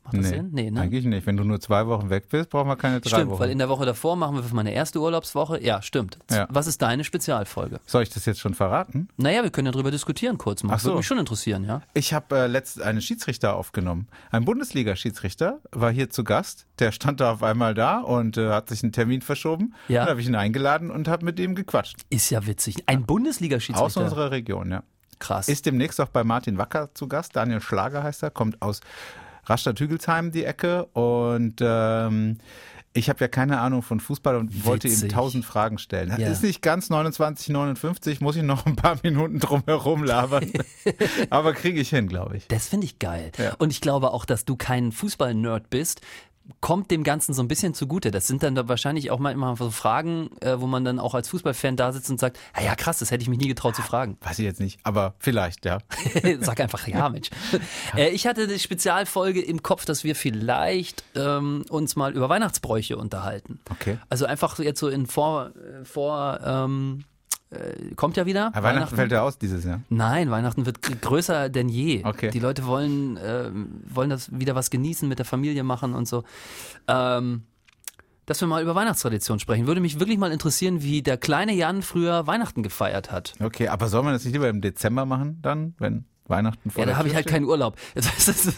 Macht 0.04 0.18
das 0.18 0.28
Sinn? 0.28 0.50
Nee, 0.52 0.70
ne? 0.70 0.80
Eigentlich 0.82 1.06
nicht. 1.06 1.26
Wenn 1.26 1.36
du 1.38 1.44
nur 1.44 1.60
zwei 1.60 1.86
Wochen 1.86 2.10
weg 2.10 2.28
bist, 2.28 2.50
brauchen 2.50 2.68
wir 2.68 2.76
keine 2.76 3.00
drei 3.00 3.08
Stimmt, 3.16 3.30
Wochen. 3.32 3.40
weil 3.40 3.50
in 3.50 3.58
der 3.58 3.70
Woche 3.70 3.86
davor 3.86 4.16
machen 4.16 4.36
wir 4.36 4.42
für 4.42 4.54
meine 4.54 4.72
erste 4.72 5.00
Urlaubswoche. 5.00 5.62
Ja, 5.62 5.80
stimmt. 5.80 6.18
Ja. 6.30 6.46
Was 6.50 6.66
ist 6.66 6.82
deine 6.82 7.04
Spezialfolge? 7.04 7.80
Soll 7.86 8.02
ich 8.02 8.10
das 8.10 8.26
jetzt 8.26 8.38
schon 8.40 8.52
verraten? 8.54 9.08
Naja, 9.16 9.42
wir 9.42 9.50
können 9.50 9.66
ja 9.66 9.72
drüber 9.72 9.90
diskutieren 9.90 10.36
kurz 10.36 10.62
mal. 10.62 10.74
Ach 10.74 10.78
so. 10.78 10.88
Würde 10.88 10.98
mich 10.98 11.06
schon 11.06 11.18
interessieren, 11.18 11.64
ja. 11.64 11.80
Ich 11.94 12.12
habe 12.12 12.36
äh, 12.38 12.46
letzt 12.46 12.82
einen 12.82 13.00
Schiedsrichter 13.00 13.56
aufgenommen. 13.56 14.08
Ein 14.30 14.44
Bundesliga-Schiedsrichter 14.44 15.60
war 15.72 15.90
hier 15.90 16.10
zu 16.10 16.22
Gast. 16.22 16.66
Der 16.78 16.92
stand 16.92 17.20
da 17.20 17.32
auf 17.32 17.42
einmal 17.42 17.74
da 17.74 18.00
und 18.00 18.36
äh, 18.36 18.50
hat 18.50 18.68
sich 18.68 18.82
einen 18.82 18.92
Termin 18.92 19.22
verschoben. 19.22 19.74
Ja. 19.88 20.02
Dann 20.02 20.10
habe 20.10 20.20
ich 20.20 20.26
ihn 20.26 20.34
eingeladen 20.34 20.90
und 20.90 21.08
habe 21.08 21.24
mit 21.24 21.40
ihm 21.40 21.54
gequatscht. 21.54 22.02
Ist 22.10 22.28
ja 22.30 22.46
witzig. 22.46 22.76
Ein 22.86 23.00
Aus 23.00 23.06
Bundesliga-Schiedsrichter. 23.06 24.02
unserer 24.02 24.30
Region, 24.30 24.70
ja. 24.70 24.82
Krass. 25.18 25.48
Ist 25.48 25.64
demnächst 25.64 26.00
auch 26.00 26.08
bei 26.08 26.24
Martin 26.24 26.58
Wacker 26.58 26.90
zu 26.94 27.08
Gast. 27.08 27.36
Daniel 27.36 27.60
Schlager 27.60 28.02
heißt 28.02 28.22
er, 28.22 28.30
kommt 28.30 28.60
aus 28.60 28.80
Rastatt-Hügelsheim 29.46 30.30
die 30.32 30.44
Ecke 30.44 30.84
und 30.86 31.56
ähm, 31.60 32.38
ich 32.96 33.08
habe 33.08 33.18
ja 33.20 33.28
keine 33.28 33.58
Ahnung 33.58 33.82
von 33.82 33.98
Fußball 33.98 34.36
und 34.36 34.64
wollte 34.64 34.86
ihm 34.86 34.92
Witzig. 34.94 35.12
tausend 35.12 35.44
Fragen 35.44 35.78
stellen. 35.78 36.10
Das 36.10 36.18
Ja. 36.20 36.28
ist 36.30 36.44
nicht 36.44 36.62
ganz 36.62 36.90
29, 36.90 37.48
59, 37.48 38.20
muss 38.20 38.36
ich 38.36 38.44
noch 38.44 38.66
ein 38.66 38.76
paar 38.76 38.96
Minuten 39.02 39.40
drum 39.40 39.62
herum 39.66 40.04
labern. 40.04 40.48
Aber 41.30 41.54
kriege 41.54 41.80
ich 41.80 41.88
hin, 41.90 42.06
glaube 42.06 42.36
ich. 42.36 42.46
das 42.46 42.68
finde 42.68 42.86
ich 42.86 43.00
geil. 43.00 43.32
Ja. 43.36 43.54
Und 43.58 43.70
ich 43.72 43.80
glaube 43.80 44.12
auch, 44.12 44.24
dass 44.24 44.44
du 44.44 44.54
kein 44.54 44.92
Fußball-Nerd 44.92 45.70
bist. 45.70 46.02
Kommt 46.60 46.90
dem 46.90 47.04
Ganzen 47.04 47.32
so 47.32 47.42
ein 47.42 47.48
bisschen 47.48 47.72
zugute. 47.74 48.10
Das 48.10 48.26
sind 48.26 48.42
dann 48.42 48.54
da 48.54 48.68
wahrscheinlich 48.68 49.10
auch 49.10 49.18
manchmal 49.18 49.56
so 49.56 49.70
Fragen, 49.70 50.30
äh, 50.40 50.60
wo 50.60 50.66
man 50.66 50.84
dann 50.84 50.98
auch 50.98 51.14
als 51.14 51.28
Fußballfan 51.28 51.76
da 51.76 51.92
sitzt 51.92 52.10
und 52.10 52.20
sagt, 52.20 52.38
"Ah 52.52 52.62
ja 52.62 52.74
krass, 52.74 52.98
das 52.98 53.10
hätte 53.10 53.22
ich 53.22 53.28
mich 53.28 53.38
nie 53.38 53.48
getraut 53.48 53.74
zu 53.76 53.82
fragen. 53.82 54.18
Weiß 54.22 54.38
ich 54.38 54.44
jetzt 54.44 54.60
nicht, 54.60 54.78
aber 54.82 55.14
vielleicht, 55.18 55.64
ja. 55.64 55.78
Sag 56.40 56.60
einfach 56.60 56.86
ja, 56.86 57.08
Mensch. 57.10 57.30
Äh, 57.96 58.10
ich 58.10 58.26
hatte 58.26 58.46
die 58.46 58.58
Spezialfolge 58.58 59.40
im 59.40 59.62
Kopf, 59.62 59.84
dass 59.84 60.04
wir 60.04 60.14
vielleicht 60.14 61.04
ähm, 61.14 61.64
uns 61.70 61.96
mal 61.96 62.12
über 62.12 62.28
Weihnachtsbräuche 62.28 62.96
unterhalten. 62.96 63.60
Okay. 63.70 63.98
Also 64.08 64.26
einfach 64.26 64.58
jetzt 64.58 64.80
so 64.80 64.88
in 64.88 65.06
vor, 65.06 65.52
äh, 65.56 65.84
vor 65.84 66.40
ähm, 66.44 67.04
äh, 67.54 67.94
kommt 67.94 68.16
ja 68.16 68.26
wieder. 68.26 68.46
Aber 68.54 68.62
Weihnachten 68.68 68.94
fällt 68.96 69.12
ja 69.12 69.22
aus 69.22 69.38
dieses 69.38 69.64
Jahr. 69.64 69.80
Nein, 69.88 70.30
Weihnachten 70.30 70.66
wird 70.66 70.82
gr- 70.82 70.96
größer 70.96 71.48
denn 71.48 71.68
je. 71.68 72.04
Okay. 72.04 72.30
Die 72.30 72.40
Leute 72.40 72.66
wollen, 72.66 73.18
ähm, 73.22 73.82
wollen 73.86 74.10
das 74.10 74.30
wieder 74.38 74.54
was 74.54 74.70
genießen, 74.70 75.08
mit 75.08 75.18
der 75.18 75.26
Familie 75.26 75.62
machen 75.64 75.94
und 75.94 76.06
so. 76.08 76.24
Ähm, 76.88 77.42
dass 78.26 78.40
wir 78.40 78.48
mal 78.48 78.62
über 78.62 78.74
Weihnachtstradition 78.74 79.38
sprechen. 79.38 79.66
Würde 79.66 79.82
mich 79.82 80.00
wirklich 80.00 80.16
mal 80.18 80.32
interessieren, 80.32 80.82
wie 80.82 81.02
der 81.02 81.18
kleine 81.18 81.52
Jan 81.52 81.82
früher 81.82 82.26
Weihnachten 82.26 82.62
gefeiert 82.62 83.12
hat. 83.12 83.34
Okay, 83.38 83.68
aber 83.68 83.88
soll 83.88 84.02
man 84.02 84.14
das 84.14 84.24
nicht 84.24 84.32
lieber 84.32 84.48
im 84.48 84.62
Dezember 84.62 85.04
machen 85.04 85.40
dann, 85.42 85.74
wenn 85.78 86.06
Weihnachten 86.26 86.70
vor 86.70 86.82
Ja, 86.82 86.90
da 86.90 86.96
habe 86.96 87.08
ich 87.08 87.14
halt 87.14 87.26
keinen 87.26 87.44
Urlaub. 87.44 87.76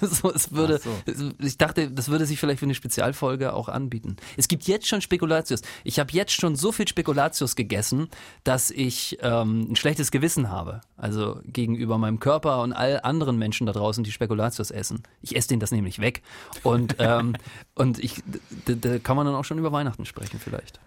So, 0.07 0.33
es 0.33 0.53
würde, 0.53 0.81
Ach 0.85 1.33
ich 1.41 1.59
dachte, 1.59 1.91
das 1.91 2.09
würde 2.09 2.27
sich 2.27 2.39
vielleicht 2.39 2.61
für 2.61 2.67
eine 2.67 2.75
Spezialfolge 2.75 3.53
auch 3.55 3.69
anbieten. 3.69 4.17
Es 4.37 4.49
gibt 4.49 4.65
jetzt 4.65 4.87
schon 4.87 5.01
Spekulatius. 5.01 5.63
Ich 5.85 5.99
habe 5.99 6.13
jetzt 6.13 6.33
schon 6.33 6.57
so 6.57 6.73
viel 6.73 6.87
Spekulatius 6.87 7.57
gegessen, 7.57 8.09
dass 8.45 8.71
ich 8.71 9.19
ähm, 9.23 9.69
ein 9.71 9.77
schlechtes 9.77 10.11
Gewissen 10.11 10.51
habe. 10.51 10.81
Also 10.97 11.41
gegenüber 11.45 11.99
meinem 11.99 12.21
Körper 12.21 12.63
und 12.63 12.73
all 12.73 13.01
anderen 13.01 13.39
Menschen 13.39 13.67
da 13.67 13.73
draußen, 13.73 14.05
die 14.05 14.13
Spekulatius 14.13 14.71
essen. 14.71 15.03
Ich 15.23 15.37
esse 15.37 15.49
denen 15.49 15.61
das 15.61 15.73
nämlich 15.73 16.01
weg. 16.01 16.23
Und, 16.63 16.97
ähm, 16.99 17.35
und 17.75 17.99
ich, 17.99 18.23
da, 18.67 18.75
da 18.75 18.99
kann 18.99 19.17
man 19.17 19.27
dann 19.27 19.35
auch 19.35 19.45
schon 19.45 19.59
über 19.59 19.73
Weihnachten 19.73 20.05
sprechen 20.05 20.39
vielleicht. 20.39 20.81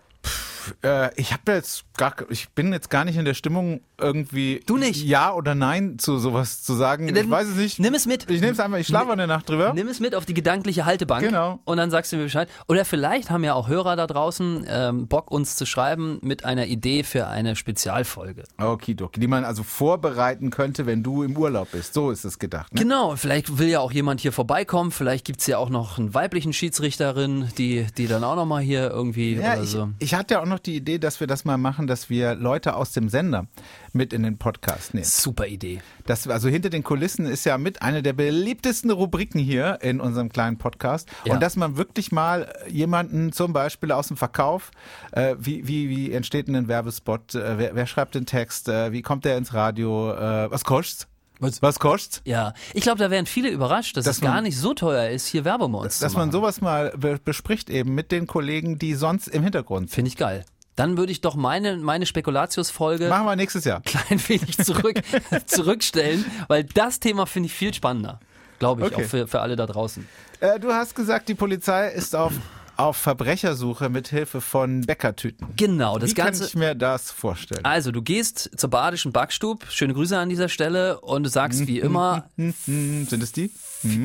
Äh, 0.83 1.09
ich 1.19 1.31
habe 1.33 1.51
jetzt 1.53 1.85
gar, 1.97 2.15
ich 2.29 2.49
bin 2.49 2.71
jetzt 2.73 2.89
gar 2.89 3.05
nicht 3.05 3.17
in 3.17 3.25
der 3.25 3.33
Stimmung 3.33 3.81
irgendwie 3.99 4.61
Du 4.65 4.77
nicht? 4.77 5.03
Ja 5.03 5.33
oder 5.33 5.55
Nein 5.55 5.99
zu 5.99 6.17
sowas 6.19 6.63
zu 6.63 6.73
sagen. 6.73 7.07
Ich 7.07 7.13
Dann 7.13 7.29
weiß 7.29 7.47
es 7.49 7.55
nicht. 7.55 7.79
Nimm 7.79 7.93
es 7.93 8.05
mit. 8.05 8.29
Ich 8.29 8.39
nehme 8.41 8.53
es 8.53 8.59
einfach. 8.59 8.77
Ich 8.77 8.87
schlafe 8.87 9.11
eine 9.11 9.27
Nacht 9.27 9.49
drüber. 9.49 9.73
Nimm 9.73 9.87
es 9.87 9.99
mit 9.99 10.15
auf 10.15 10.25
die 10.25 10.33
gedankliche 10.33 10.85
Haltebank 10.85 11.23
Genau. 11.23 11.59
und 11.65 11.77
dann 11.77 11.91
sagst 11.91 12.11
du 12.11 12.17
mir 12.17 12.23
Bescheid. 12.23 12.49
Oder 12.67 12.85
vielleicht 12.85 13.29
haben 13.29 13.43
ja 13.43 13.53
auch 13.53 13.67
Hörer 13.67 13.95
da 13.95 14.07
draußen 14.07 14.65
ähm, 14.69 15.07
Bock, 15.07 15.31
uns 15.31 15.55
zu 15.55 15.65
schreiben 15.65 16.19
mit 16.21 16.45
einer 16.45 16.67
Idee 16.67 17.03
für 17.03 17.27
eine 17.27 17.55
Spezialfolge. 17.55 18.43
Okidoki, 18.57 19.19
die 19.19 19.27
man 19.27 19.43
also 19.43 19.63
vorbereiten 19.63 20.49
könnte, 20.49 20.85
wenn 20.85 21.03
du 21.03 21.23
im 21.23 21.35
Urlaub 21.37 21.71
bist. 21.71 21.93
So 21.93 22.11
ist 22.11 22.23
es 22.25 22.39
gedacht. 22.39 22.73
Ne? 22.73 22.81
Genau, 22.81 23.15
vielleicht 23.15 23.57
will 23.57 23.67
ja 23.67 23.79
auch 23.81 23.91
jemand 23.91 24.21
hier 24.21 24.31
vorbeikommen. 24.31 24.91
Vielleicht 24.91 25.25
gibt's 25.25 25.45
ja 25.47 25.57
auch 25.57 25.69
noch 25.69 25.97
einen 25.97 26.13
weiblichen 26.13 26.53
Schiedsrichterin, 26.53 27.49
die, 27.57 27.85
die 27.97 28.07
dann 28.07 28.23
auch 28.23 28.35
nochmal 28.35 28.61
hier 28.61 28.89
irgendwie 28.89 29.35
Ja, 29.35 29.61
ich, 29.61 29.69
so. 29.69 29.89
ich 29.99 30.13
hatte 30.13 30.35
ja 30.35 30.41
auch 30.41 30.45
noch 30.49 30.59
die 30.59 30.75
Idee, 30.75 30.99
dass 30.99 31.19
wir 31.19 31.27
das 31.27 31.45
mal 31.45 31.57
machen, 31.57 31.87
dass 31.87 32.09
wir 32.09 32.35
Leute 32.35 32.75
aus 32.75 32.91
dem 32.91 33.09
Sender 33.09 33.47
mit 33.93 34.13
in 34.13 34.23
den 34.23 34.37
Podcast 34.37 34.93
nehmen. 34.93 35.05
Super 35.05 35.47
Idee. 35.47 35.81
Das, 36.05 36.27
also 36.27 36.49
hinter 36.49 36.69
den 36.69 36.83
Kulissen 36.83 37.25
ist 37.25 37.45
ja 37.45 37.57
mit 37.57 37.81
eine 37.81 38.03
der 38.03 38.13
beliebtesten 38.13 38.91
Rubriken 38.91 39.39
hier 39.39 39.79
in 39.81 39.99
unserem 40.01 40.29
kleinen 40.29 40.57
Podcast. 40.57 41.09
Ja. 41.25 41.33
Und 41.33 41.41
dass 41.41 41.55
man 41.55 41.77
wirklich 41.77 42.11
mal 42.11 42.51
jemanden 42.67 43.31
zum 43.31 43.53
Beispiel 43.53 43.91
aus 43.91 44.07
dem 44.07 44.17
Verkauf, 44.17 44.71
äh, 45.11 45.35
wie, 45.39 45.67
wie, 45.67 45.89
wie 45.89 46.11
entsteht 46.11 46.47
denn 46.47 46.55
ein 46.55 46.67
Werbespot, 46.67 47.35
äh, 47.35 47.57
wer, 47.57 47.75
wer 47.75 47.87
schreibt 47.87 48.15
den 48.15 48.25
Text, 48.25 48.67
äh, 48.69 48.91
wie 48.91 49.01
kommt 49.01 49.25
der 49.25 49.37
ins 49.37 49.53
Radio, 49.53 50.13
äh, 50.13 50.51
was 50.51 50.63
kostet's? 50.63 51.08
Was? 51.39 51.61
Was 51.61 51.79
kostet's? 51.79 52.21
Ja, 52.25 52.53
ich 52.73 52.83
glaube, 52.83 52.99
da 52.99 53.09
wären 53.09 53.25
viele 53.25 53.49
überrascht, 53.49 53.95
dass, 53.97 54.05
Dass 54.05 54.17
es 54.17 54.21
man- 54.21 54.33
gar 54.33 54.41
nicht 54.41 54.57
so 54.57 54.73
teuer 54.73 55.09
ist, 55.09 55.25
hier 55.27 55.45
Werbung 55.45 55.71
bei 55.71 55.79
uns 55.79 55.99
Dass 55.99 56.13
man 56.13 56.31
sowas 56.31 56.61
mal 56.61 56.93
be 56.97 57.17
bespricht 57.23 57.69
eben 57.69 57.95
mit 57.95 58.11
den 58.11 58.27
Kollegen, 58.27 58.77
die 58.77 58.93
sonst 58.95 59.27
im 59.27 59.43
Hintergrund 59.43 59.89
sind. 59.89 59.95
Finde 59.95 60.09
ich 60.09 60.17
geil. 60.17 60.45
Dann 60.75 60.97
würde 60.97 61.11
ich 61.11 61.19
doch 61.21 61.35
meine, 61.35 61.75
meine 61.77 62.05
Spekulatius-Folge 62.05 63.09
Machen 63.09 63.25
wir 63.25 63.35
nächstes 63.35 63.65
Jahr. 63.65 63.81
klein 63.85 64.21
wenig 64.27 64.57
zurück, 64.57 65.01
zurückstellen, 65.45 66.23
weil 66.47 66.63
das 66.63 66.99
Thema 66.99 67.25
finde 67.25 67.47
ich 67.47 67.53
viel 67.53 67.73
spannender. 67.73 68.19
Glaube 68.59 68.81
ich, 68.81 68.87
Okay. 68.93 69.03
auch 69.05 69.07
für, 69.09 69.27
für 69.27 69.39
alle 69.41 69.55
da 69.55 69.65
draußen. 69.65 70.07
Äh, 70.41 70.59
du 70.59 70.71
hast 70.73 70.95
gesagt, 70.95 71.29
die 71.29 71.35
Polizei 71.35 71.89
ist 71.89 72.15
auf 72.15 72.33
auf 72.79 72.95
Verbrechersuche 72.95 73.89
mit 73.89 74.07
Hilfe 74.07 74.39
von 74.39 74.81
Bäckertüten. 74.81 75.47
Genau, 75.57 75.99
das 75.99 76.11
Wie 76.11 76.13
kann 76.13 76.27
Ganze. 76.27 76.45
ich 76.45 76.55
mir 76.55 76.75
das 76.75 77.11
vorstellen? 77.11 77.65
Also, 77.65 77.91
du 77.91 78.01
gehst 78.01 78.49
zur 78.57 78.69
Badischen 78.69 79.11
Backstub, 79.11 79.65
schöne 79.69 79.93
Grüße 79.93 80.17
an 80.17 80.29
dieser 80.29 80.47
Stelle, 80.47 81.01
und 81.01 81.23
du 81.23 81.29
sagst 81.29 81.67
wie 81.67 81.79
immer, 81.79 82.29
sind 82.37 83.11
es 83.11 83.31
die? 83.33 83.51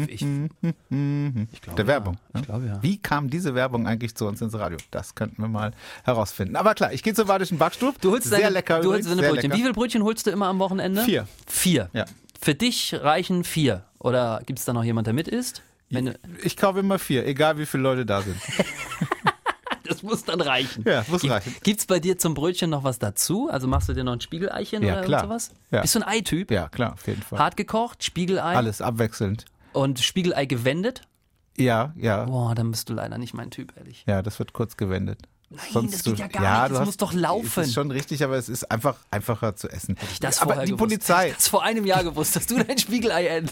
ich, 0.09 0.21
Der 1.77 1.87
Werbung. 1.87 2.17
ich 2.29 2.35
ne? 2.35 2.43
glaube 2.43 2.67
ja. 2.67 2.83
Wie 2.83 2.99
kam 2.99 3.31
diese 3.31 3.55
Werbung 3.55 3.87
eigentlich 3.87 4.15
zu 4.17 4.27
uns 4.27 4.41
ins 4.41 4.55
Radio? 4.55 4.79
Das 4.91 5.15
könnten 5.15 5.41
wir 5.41 5.49
mal 5.49 5.73
herausfinden. 6.05 6.57
Aber 6.57 6.75
klar, 6.75 6.93
ich 6.93 7.03
gehe 7.03 7.15
zur 7.15 7.27
Badischen 7.27 7.59
Backstub. 7.59 8.01
Du 8.01 8.11
holst 8.11 8.29
sehr 8.29 8.39
deine, 8.41 8.51
lecker 8.55 8.81
du 8.81 8.93
holst 8.93 9.09
deine 9.09 9.23
Brötchen. 9.23 9.37
lecker. 9.43 9.55
Wie 9.55 9.61
viele 9.61 9.73
Brötchen 9.73 10.03
holst 10.03 10.27
du 10.27 10.31
immer 10.33 10.47
am 10.47 10.59
Wochenende? 10.59 11.03
Vier. 11.03 11.29
Vier. 11.47 11.91
Ja. 11.93 12.07
Für 12.41 12.55
dich 12.55 12.95
reichen 12.95 13.45
vier. 13.45 13.85
Oder 13.99 14.43
gibt 14.47 14.59
es 14.59 14.65
da 14.65 14.73
noch 14.73 14.85
jemand, 14.85 15.07
der 15.07 15.15
mit 15.15 15.29
isst? 15.29 15.63
Wenn, 15.91 16.07
du- 16.07 16.19
Ich 16.43 16.57
kaufe 16.57 16.81
immer 16.81 16.99
vier, 16.99 17.27
egal 17.27 17.59
wie 17.59 17.67
viele 17.67 17.83
Leute 17.83 18.05
da 18.07 18.23
sind. 18.23 18.37
das 19.85 20.03
muss 20.03 20.25
dann 20.25 20.41
reichen. 20.41 20.85
Ja, 20.87 21.05
muss 21.09 21.29
reichen. 21.29 21.55
Gibt 21.63 21.81
es 21.81 21.87
bei 21.87 22.01
dir 22.01 22.19
zum 22.19 22.35
Brötchen 22.35 22.71
noch 22.71 22.85
was 22.85 22.99
dazu? 22.99 23.49
Also 23.51 23.69
machst 23.69 23.89
du 23.89 23.93
dir 23.93 24.05
noch 24.05 24.13
ein 24.15 24.21
Spiegeleichen 24.21 24.83
Ja, 24.83 24.95
oder 24.99 25.05
klar. 25.05 25.21
sowas? 25.25 25.51
Ja. 25.71 25.83
Bist 25.83 25.95
du 25.95 26.01
ein 26.01 26.05
Ei-Typ? 26.09 26.51
Ja, 26.51 26.69
klar, 26.69 26.95
auf 26.95 27.07
jeden 27.07 27.23
Fall. 27.23 27.39
Hart 27.39 27.57
gekocht, 27.57 28.03
Spiegelei 28.03 28.55
Alles 28.57 28.81
abwechselnd. 28.81 29.45
und 29.73 30.01
Spiegelei 30.01 30.47
gewendet? 30.47 31.03
Ja, 31.57 31.93
ja. 31.97 32.25
Boah, 32.25 32.55
dann 32.55 32.71
bist 32.71 32.89
du 32.89 32.95
leider 32.95 33.17
nicht 33.19 33.35
mein 33.35 33.51
Typ, 33.51 33.75
ehrlich. 33.77 34.05
Ja, 34.09 34.23
das 34.23 34.39
wird 34.39 34.53
kurz 34.55 34.77
gewendet. 34.77 35.21
Nein, 35.75 35.89
das 35.91 36.03
geht 36.03 36.19
ja 36.19 36.27
gar 36.29 36.63
nicht, 36.63 36.73
das 36.73 36.79
du 36.81 36.85
muss 36.87 36.97
doch 36.97 37.13
laufen. 37.13 37.51
Das 37.55 37.67
ist 37.69 37.75
schon 37.75 37.91
richtig, 37.91 38.23
aber 38.25 38.37
es 38.37 38.49
ist 38.49 38.71
einfach 38.71 38.97
einfacher 39.11 39.57
zu 39.57 39.69
essen. 39.69 39.97
Ich 40.13 40.21
das 40.21 40.41
aber 40.41 40.57
die 40.57 40.73
gewusst. 40.73 40.79
Polizei, 40.79 41.15
Hätte 41.23 41.29
ich 41.31 41.37
das 41.37 41.49
vor 41.49 41.63
einem 41.63 41.85
Jahr 41.87 42.05
gewusst, 42.05 42.37
dass 42.37 42.47
du 42.47 42.63
dein 42.63 42.79
Spiegelei 42.79 43.27
äh, 43.27 43.43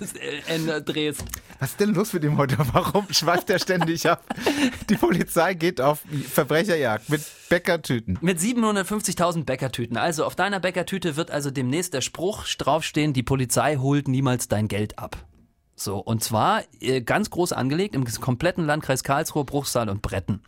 end- 0.47 0.89
drehst. 0.89 1.25
was 1.59 1.71
ist 1.71 1.81
denn 1.81 1.95
los 1.95 2.13
mit 2.13 2.25
ihm 2.25 2.37
heute? 2.39 2.57
Warum 2.73 3.07
schweift 3.11 3.51
er 3.51 3.59
ständig 3.59 4.09
ab? 4.09 4.25
Die 4.89 4.97
Polizei 4.97 5.55
geht 5.55 5.81
auf 5.81 6.01
Verbrecherjagd 6.33 7.09
mit 7.09 7.23
Bäckertüten. 7.49 8.19
Mit 8.21 8.39
750.000 8.39 9.45
Bäckertüten. 9.45 9.97
Also 9.97 10.25
auf 10.25 10.35
deiner 10.35 10.61
Bäckertüte 10.61 11.17
wird 11.17 11.31
also 11.31 11.51
demnächst 11.51 11.95
der 11.95 12.01
Spruch 12.01 12.47
draufstehen, 12.59 13.13
die 13.13 13.23
Polizei 13.23 13.77
holt 13.77 14.09
niemals 14.09 14.49
dein 14.49 14.69
Geld 14.69 14.99
ab. 14.99 15.17
So, 15.83 15.99
und 15.99 16.23
zwar 16.23 16.63
äh, 16.81 17.01
ganz 17.01 17.31
groß 17.31 17.53
angelegt 17.53 17.95
im 17.95 18.05
kompletten 18.05 18.65
Landkreis 18.65 19.03
Karlsruhe, 19.03 19.45
Bruchsal 19.45 19.89
und 19.89 20.01
Bretten. 20.01 20.41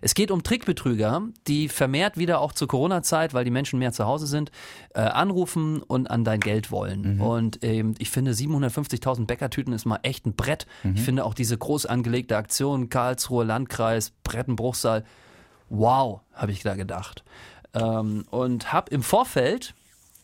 Es 0.00 0.14
geht 0.14 0.30
um 0.30 0.42
Trickbetrüger, 0.42 1.22
die 1.46 1.68
vermehrt 1.68 2.16
wieder 2.16 2.40
auch 2.40 2.52
zur 2.52 2.66
Corona-Zeit, 2.66 3.32
weil 3.32 3.44
die 3.44 3.50
Menschen 3.50 3.78
mehr 3.78 3.92
zu 3.92 4.06
Hause 4.06 4.26
sind, 4.26 4.50
äh, 4.94 5.00
anrufen 5.00 5.82
und 5.82 6.10
an 6.10 6.24
dein 6.24 6.40
Geld 6.40 6.70
wollen. 6.70 7.20
Und 7.20 7.62
ähm, 7.62 7.94
ich 7.98 8.10
finde 8.10 8.32
750.000 8.32 9.26
Bäckertüten 9.26 9.72
ist 9.72 9.84
mal 9.84 10.00
echt 10.02 10.26
ein 10.26 10.34
Brett. 10.34 10.66
Ich 10.94 11.02
finde 11.02 11.24
auch 11.24 11.34
diese 11.34 11.56
groß 11.56 11.86
angelegte 11.86 12.36
Aktion 12.36 12.88
Karlsruhe, 12.88 13.44
Landkreis, 13.44 14.12
Bretten, 14.24 14.56
Bruchsal, 14.56 15.04
wow, 15.68 16.20
habe 16.32 16.52
ich 16.52 16.62
da 16.62 16.74
gedacht. 16.74 17.22
Ähm, 17.74 18.24
und 18.30 18.72
habe 18.72 18.90
im 18.90 19.02
Vorfeld, 19.02 19.74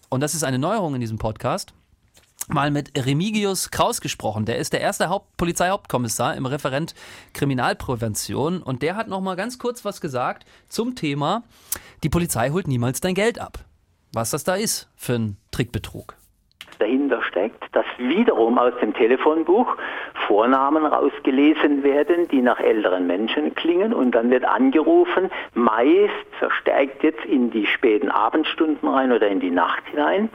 und 0.09 0.21
das 0.21 0.35
ist 0.35 0.43
eine 0.43 0.59
Neuerung 0.59 0.95
in 0.95 1.01
diesem 1.01 1.19
Podcast, 1.19 1.73
mal 2.49 2.71
mit 2.71 2.93
Remigius 2.97 3.71
Kraus 3.71 4.01
gesprochen. 4.01 4.45
Der 4.45 4.59
ist 4.59 4.73
der 4.73 4.81
erste 4.81 5.09
Haupt 5.09 5.37
Polizeihauptkommissar 5.37 6.37
im 6.37 6.47
Referent 6.47 6.95
Kriminalprävention 7.35 8.63
und 8.63 8.83
der 8.83 8.97
hat 8.97 9.09
noch 9.09 9.21
mal 9.21 9.37
ganz 9.37 9.59
kurz 9.59 9.85
was 9.85 10.01
gesagt 10.01 10.47
zum 10.69 10.95
Thema 10.95 11.43
die 12.03 12.11
Polizei 12.11 12.51
holt 12.51 12.69
niemals 12.69 13.01
dein 13.01 13.15
Geld 13.15 13.41
ab. 13.41 13.59
Was 14.13 14.31
das 14.31 14.45
da 14.45 14.55
ist 14.55 14.91
für 14.97 15.15
ein 15.15 15.37
Trickbetrug. 15.51 16.15
dahinter 16.79 17.23
steckt, 17.23 17.65
dass 17.73 17.87
wiederum 17.97 18.59
aus 18.59 18.75
dem 18.81 18.93
Telefonbuch 18.95 19.67
Vornamen 20.27 20.85
rausgelesen 20.85 21.83
werden, 21.83 22.29
die 22.29 22.43
nach 22.43 22.61
älteren 22.61 23.07
Menschen 23.07 23.55
klingen. 23.55 23.93
Und 23.93 24.15
dann 24.15 24.31
wird 24.31 24.45
angerufen, 24.45 25.31
meist 25.55 26.13
verstärkt 26.39 27.03
jetzt 27.03 27.25
in 27.25 27.51
die 27.51 27.67
späten 27.67 28.11
Abendstunden 28.11 28.89
rein 28.89 29.13
oder 29.13 29.29
in 29.29 29.41
die 29.41 29.51
Nacht 29.51 29.83
hinein. 29.91 30.29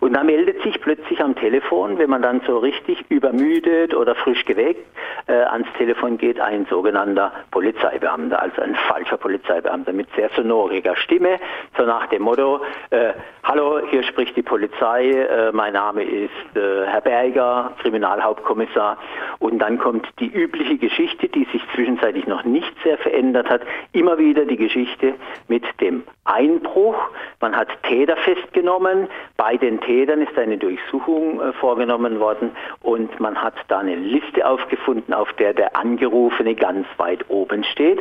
Und 0.00 0.14
da 0.14 0.22
meldet 0.22 0.62
sich 0.62 0.80
plötzlich 0.80 1.22
am 1.22 1.34
Telefon, 1.34 1.98
wenn 1.98 2.10
man 2.10 2.22
dann 2.22 2.40
so 2.46 2.58
richtig 2.58 3.04
übermüdet 3.08 3.94
oder 3.94 4.14
frisch 4.14 4.44
geweckt 4.44 4.86
äh, 5.26 5.32
ans 5.32 5.68
Telefon 5.76 6.18
geht, 6.18 6.40
ein 6.40 6.66
sogenannter 6.70 7.32
Polizeibeamter, 7.50 8.40
also 8.40 8.62
ein 8.62 8.74
falscher 8.88 9.16
Polizeibeamter 9.16 9.92
mit 9.92 10.08
sehr 10.16 10.30
sonoriger 10.36 10.96
Stimme, 10.96 11.38
so 11.76 11.84
nach 11.84 12.06
dem 12.06 12.22
Motto, 12.22 12.60
äh, 12.90 13.12
hallo, 13.48 13.80
hier 13.90 14.02
spricht 14.02 14.36
die 14.36 14.42
Polizei, 14.42 15.10
äh, 15.10 15.50
mein 15.52 15.72
Name 15.72 16.02
ist 16.02 16.30
äh, 16.54 16.84
Herr 16.86 17.00
Berger, 17.00 17.72
Kriminalhauptkommissar. 17.80 18.98
Und 19.38 19.58
dann 19.58 19.78
kommt 19.78 20.06
die 20.20 20.26
übliche 20.26 20.76
Geschichte, 20.76 21.28
die 21.28 21.46
sich 21.50 21.62
zwischenzeitlich 21.74 22.26
noch 22.26 22.44
nicht 22.44 22.70
sehr 22.84 22.98
verändert 22.98 23.48
hat, 23.48 23.62
immer 23.92 24.18
wieder 24.18 24.44
die 24.44 24.58
Geschichte 24.58 25.14
mit 25.48 25.64
dem 25.80 26.02
Einbruch. 26.24 26.96
Man 27.40 27.54
hat 27.54 27.68
Täter 27.84 28.16
festgenommen, 28.16 29.08
bei 29.36 29.56
den 29.56 29.80
Tätern 29.80 30.22
ist 30.22 30.36
eine 30.36 30.58
Durchsuchung 30.58 31.40
äh, 31.40 31.52
vorgenommen 31.52 32.18
worden 32.18 32.50
und 32.82 33.20
man 33.20 33.40
hat 33.40 33.54
da 33.68 33.78
eine 33.78 33.94
Liste 33.94 34.44
aufgefunden, 34.44 35.14
auf 35.14 35.32
der 35.34 35.54
der 35.54 35.76
Angerufene 35.76 36.56
ganz 36.56 36.86
weit 36.96 37.30
oben 37.30 37.62
steht. 37.62 38.00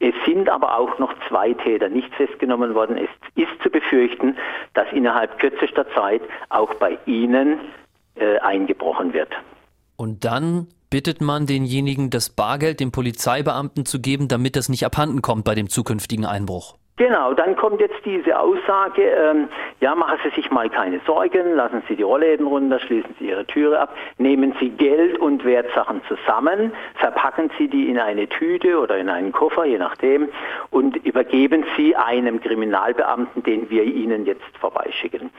Es 0.00 0.14
sind 0.24 0.48
aber 0.48 0.78
auch 0.78 0.98
noch 0.98 1.12
zwei 1.28 1.52
Täter 1.52 1.90
nicht 1.90 2.14
festgenommen 2.14 2.74
worden. 2.74 2.96
Es 2.96 3.10
ist 3.34 3.62
zu 3.62 3.68
befürchten, 3.68 4.36
dass 4.72 4.86
innerhalb 4.92 5.38
kürzester 5.38 5.86
Zeit 5.94 6.22
auch 6.48 6.72
bei 6.74 6.98
Ihnen 7.04 7.60
äh, 8.14 8.38
eingebrochen 8.38 9.12
wird. 9.12 9.30
Und 9.96 10.24
dann 10.24 10.68
bittet 10.88 11.20
man 11.20 11.46
denjenigen, 11.46 12.08
das 12.08 12.30
Bargeld 12.30 12.80
dem 12.80 12.92
Polizeibeamten 12.92 13.84
zu 13.84 14.00
geben, 14.00 14.28
damit 14.28 14.56
das 14.56 14.70
nicht 14.70 14.86
abhanden 14.86 15.20
kommt 15.20 15.44
bei 15.44 15.54
dem 15.54 15.68
zukünftigen 15.68 16.24
Einbruch. 16.24 16.76
Genau, 16.98 17.32
dann 17.32 17.54
kommt 17.54 17.80
jetzt 17.80 18.04
diese 18.04 18.36
Aussage, 18.40 19.02
ähm, 19.02 19.48
ja, 19.78 19.94
machen 19.94 20.18
Sie 20.24 20.30
sich 20.30 20.50
mal 20.50 20.68
keine 20.68 20.98
Sorgen, 21.06 21.54
lassen 21.54 21.80
Sie 21.86 21.94
die 21.94 22.02
Rollläden 22.02 22.44
runter, 22.44 22.80
schließen 22.80 23.14
Sie 23.20 23.28
Ihre 23.28 23.46
Türe 23.46 23.78
ab, 23.78 23.94
nehmen 24.18 24.52
Sie 24.58 24.70
Geld 24.70 25.16
und 25.16 25.44
Wertsachen 25.44 26.00
zusammen, 26.08 26.72
verpacken 26.96 27.52
Sie 27.56 27.68
die 27.68 27.88
in 27.88 28.00
eine 28.00 28.28
Tüte 28.28 28.80
oder 28.80 28.98
in 28.98 29.08
einen 29.08 29.30
Koffer, 29.30 29.64
je 29.64 29.78
nachdem, 29.78 30.28
und 30.70 30.96
übergeben 31.06 31.64
Sie 31.76 31.94
einem 31.94 32.40
Kriminalbeamten, 32.40 33.44
den 33.44 33.70
wir 33.70 33.84
Ihnen 33.84 34.26
jetzt 34.26 34.56
vorbeischicken. 34.58 35.30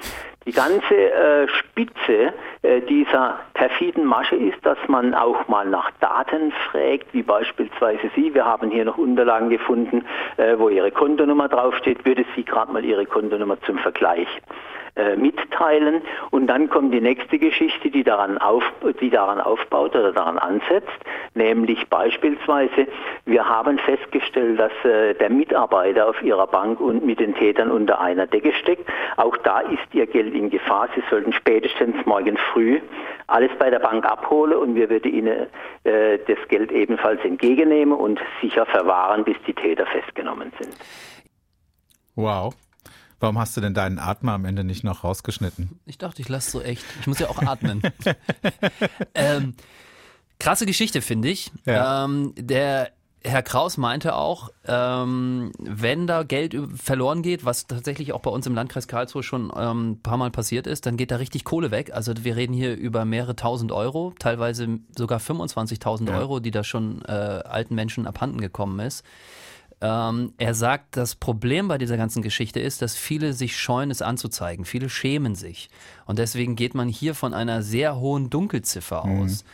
Die 0.46 0.54
ganze 0.54 0.96
äh, 0.96 1.48
Spitze 1.50 2.34
äh, 2.62 2.80
dieser 2.82 3.40
perfiden 3.54 4.06
Masche 4.06 4.38
ist, 4.38 4.66
dass 4.66 4.78
man 4.88 5.14
auch 5.14 5.48
mal 5.50 5.66
nach 5.66 5.92
Daten 6.00 6.54
fragt, 6.72 7.14
wie 7.14 7.24
beispielsweise 7.24 8.10
Sie. 8.16 8.34
Wir 8.34 8.46
haben 8.46 8.72
hier 8.72 8.86
noch 8.86 8.98
Unterlagen 8.98 9.50
gefunden, 9.50 10.06
äh, 10.38 10.58
wo 10.58 10.70
Ihre 10.70 10.92
Kontonummer 10.92 11.49
draufsteht. 11.50 12.06
Würde 12.06 12.26
Sie 12.36 12.44
gerade 12.44 12.72
mal 12.72 12.86
Ihre 12.86 13.06
Kontonummer 13.06 13.60
zum 13.62 13.78
Vergleich 13.80 14.28
äh, 14.96 15.16
mitteilen 15.16 16.02
und 16.32 16.48
dann 16.48 16.70
kommt 16.70 16.94
die 16.94 17.00
nächste 17.00 17.40
Geschichte, 17.40 17.90
die 17.90 18.04
daran, 18.04 18.38
auf, 18.38 18.64
die 19.00 19.10
daran 19.10 19.40
aufbaut 19.40 19.96
oder 19.96 20.12
daran 20.12 20.38
ansetzt, 20.38 20.90
nämlich 21.36 21.88
beispielsweise, 21.90 22.88
wir 23.26 23.48
haben 23.48 23.78
festgestellt, 23.80 24.60
dass 24.60 24.72
äh, 24.84 25.14
der 25.14 25.30
Mitarbeiter 25.30 26.10
auf 26.10 26.22
ihrer 26.22 26.48
Bank 26.48 26.80
und 26.80 27.06
mit 27.06 27.20
den 27.20 27.34
Tätern 27.36 27.72
unter 27.72 28.02
einer 28.02 28.28
Decke 28.28 28.52
steckt. 28.54 28.90
Auch 29.18 29.38
da 29.38 29.62
ist 29.62 29.94
ihr 29.94 30.08
Geld 30.08 30.34
in 30.34 30.50
Gefahr. 30.50 30.90
Sie 30.96 31.04
sollten 31.10 31.34
spätestens 31.34 31.96
morgen 32.06 32.38
früh 32.52 32.80
alles 33.28 33.52
bei 33.60 33.70
der 33.70 33.80
Bank 33.80 34.06
abholen 34.06 34.58
und 34.58 34.76
wir 34.76 34.90
würden 34.90 35.14
ihnen 35.14 35.48
äh, 35.84 36.18
das 36.28 36.40
Geld 36.50 36.72
ebenfalls 36.72 37.24
entgegennehmen 37.24 37.94
und 37.94 38.20
sicher 38.42 38.66
verwahren, 38.66 39.24
bis 39.24 39.38
die 39.46 39.54
Täter 39.54 39.86
festgenommen 39.86 40.52
sind. 40.60 40.76
Wow. 42.20 42.54
Warum 43.22 43.40
hast 43.40 43.56
du 43.56 43.62
denn 43.62 43.74
deinen 43.74 43.98
Atmer 43.98 44.34
am 44.34 44.44
Ende 44.44 44.66
nicht 44.66 44.84
noch 44.84 45.06
rausgeschnitten? 45.06 45.80
Ich 45.86 45.98
dachte, 45.98 46.22
ich 46.22 46.28
lasse 46.28 46.52
so 46.52 46.62
echt. 46.62 46.84
Ich 47.00 47.08
muss 47.08 47.20
ja 47.20 47.30
auch 47.30 47.42
atmen. 47.42 47.82
ähm, 49.16 49.56
krasse 50.38 50.66
Geschichte, 50.66 51.02
finde 51.02 51.30
ich. 51.30 51.52
Ja. 51.66 52.04
Ähm, 52.04 52.34
der 52.38 52.92
Herr 53.24 53.42
Kraus 53.42 53.78
meinte 53.78 54.16
auch, 54.16 54.50
ähm, 54.66 55.54
wenn 55.60 56.08
da 56.08 56.24
Geld 56.24 56.58
verloren 56.76 57.22
geht, 57.22 57.46
was 57.46 57.68
tatsächlich 57.68 58.12
auch 58.12 58.22
bei 58.22 58.32
uns 58.32 58.46
im 58.48 58.56
Landkreis 58.56 58.90
Karlsruhe 58.90 59.24
schon 59.24 59.52
ähm, 59.56 59.92
ein 59.92 60.02
paar 60.02 60.18
Mal 60.18 60.32
passiert 60.32 60.68
ist, 60.68 60.86
dann 60.86 60.98
geht 60.98 61.12
da 61.12 61.18
richtig 61.18 61.46
Kohle 61.46 61.72
weg. 61.72 61.94
Also 61.94 62.14
wir 62.22 62.36
reden 62.36 62.54
hier 62.54 62.76
über 62.76 63.06
mehrere 63.06 63.38
tausend 63.38 63.72
Euro, 63.72 64.14
teilweise 64.20 64.80
sogar 64.98 65.20
25.000 65.20 66.18
Euro, 66.18 66.42
die 66.42 66.52
da 66.52 66.66
schon 66.66 67.02
äh, 67.06 67.12
alten 67.12 67.76
Menschen 67.76 68.08
abhanden 68.08 68.42
gekommen 68.42 68.80
ist. 68.80 69.06
Ähm, 69.82 70.34
er 70.38 70.54
sagt, 70.54 70.98
das 70.98 71.16
Problem 71.16 71.68
bei 71.68 71.78
dieser 71.78 71.98
ganzen 71.98 72.22
Geschichte 72.22 72.60
ist, 72.60 72.82
dass 72.82 72.96
viele 72.96 73.34
sich 73.34 73.58
scheuen, 73.58 73.92
es 73.92 74.02
anzuzeigen. 74.02 74.66
Viele 74.66 74.90
schämen 74.90 75.36
sich. 75.36 75.70
Und 76.06 76.20
deswegen 76.20 76.56
geht 76.56 76.76
man 76.76 76.90
hier 76.90 77.16
von 77.16 77.34
einer 77.34 77.62
sehr 77.62 77.98
hohen 77.98 78.30
Dunkelziffer 78.30 79.06
aus. 79.06 79.46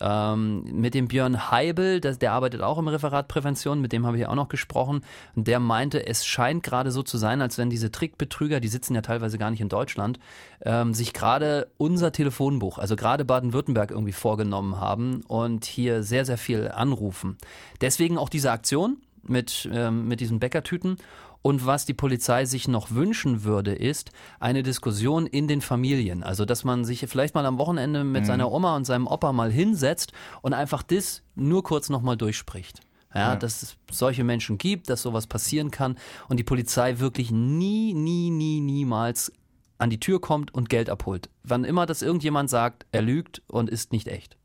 Ähm, 0.00 0.64
mit 0.72 0.94
dem 0.94 1.06
Björn 1.06 1.50
Heibel, 1.50 2.00
das, 2.00 2.18
der 2.18 2.32
arbeitet 2.32 2.62
auch 2.62 2.78
im 2.78 2.88
Referat 2.88 3.28
Prävention, 3.28 3.80
mit 3.80 3.92
dem 3.92 4.06
habe 4.06 4.18
ich 4.18 4.26
auch 4.26 4.34
noch 4.34 4.48
gesprochen. 4.48 5.04
Und 5.36 5.46
der 5.46 5.60
meinte, 5.60 6.06
es 6.06 6.26
scheint 6.26 6.64
gerade 6.64 6.90
so 6.90 7.02
zu 7.02 7.16
sein, 7.16 7.40
als 7.40 7.58
wenn 7.58 7.70
diese 7.70 7.92
Trickbetrüger, 7.92 8.60
die 8.60 8.68
sitzen 8.68 8.94
ja 8.94 9.02
teilweise 9.02 9.38
gar 9.38 9.50
nicht 9.50 9.60
in 9.60 9.68
Deutschland, 9.68 10.18
ähm, 10.62 10.94
sich 10.94 11.12
gerade 11.12 11.68
unser 11.76 12.10
Telefonbuch, 12.10 12.78
also 12.78 12.96
gerade 12.96 13.24
Baden-Württemberg 13.24 13.92
irgendwie 13.92 14.12
vorgenommen 14.12 14.80
haben 14.80 15.22
und 15.28 15.64
hier 15.64 16.02
sehr, 16.02 16.24
sehr 16.24 16.38
viel 16.38 16.68
anrufen. 16.68 17.38
Deswegen 17.80 18.18
auch 18.18 18.28
diese 18.28 18.50
Aktion 18.50 18.96
mit, 19.28 19.68
ähm, 19.72 20.08
mit 20.08 20.20
diesen 20.20 20.38
Bäckertüten. 20.38 20.96
Und 21.42 21.66
was 21.66 21.84
die 21.84 21.92
Polizei 21.92 22.46
sich 22.46 22.68
noch 22.68 22.90
wünschen 22.90 23.44
würde, 23.44 23.74
ist 23.74 24.12
eine 24.40 24.62
Diskussion 24.62 25.26
in 25.26 25.46
den 25.46 25.60
Familien. 25.60 26.22
Also, 26.22 26.46
dass 26.46 26.64
man 26.64 26.86
sich 26.86 27.04
vielleicht 27.06 27.34
mal 27.34 27.44
am 27.44 27.58
Wochenende 27.58 28.02
mit 28.02 28.24
seiner 28.24 28.50
Oma 28.50 28.76
und 28.76 28.86
seinem 28.86 29.06
Opa 29.06 29.34
mal 29.34 29.52
hinsetzt 29.52 30.12
und 30.40 30.54
einfach 30.54 30.82
das 30.82 31.22
nur 31.34 31.62
kurz 31.62 31.90
nochmal 31.90 32.16
durchspricht. 32.16 32.80
Ja, 33.14 33.36
dass 33.36 33.62
es 33.62 33.76
solche 33.92 34.24
Menschen 34.24 34.58
gibt, 34.58 34.90
dass 34.90 35.02
sowas 35.02 35.28
passieren 35.28 35.70
kann 35.70 35.96
und 36.28 36.38
die 36.38 36.44
Polizei 36.44 36.98
wirklich 36.98 37.30
nie, 37.30 37.94
nie, 37.94 38.30
nie, 38.30 38.60
niemals 38.60 39.30
an 39.78 39.90
die 39.90 40.00
Tür 40.00 40.20
kommt 40.20 40.52
und 40.52 40.68
Geld 40.68 40.90
abholt. 40.90 41.30
Wann 41.44 41.64
immer 41.64 41.86
das 41.86 42.02
irgendjemand 42.02 42.50
sagt, 42.50 42.86
er 42.90 43.02
lügt 43.02 43.42
und 43.46 43.70
ist 43.70 43.92
nicht 43.92 44.08
echt. 44.08 44.36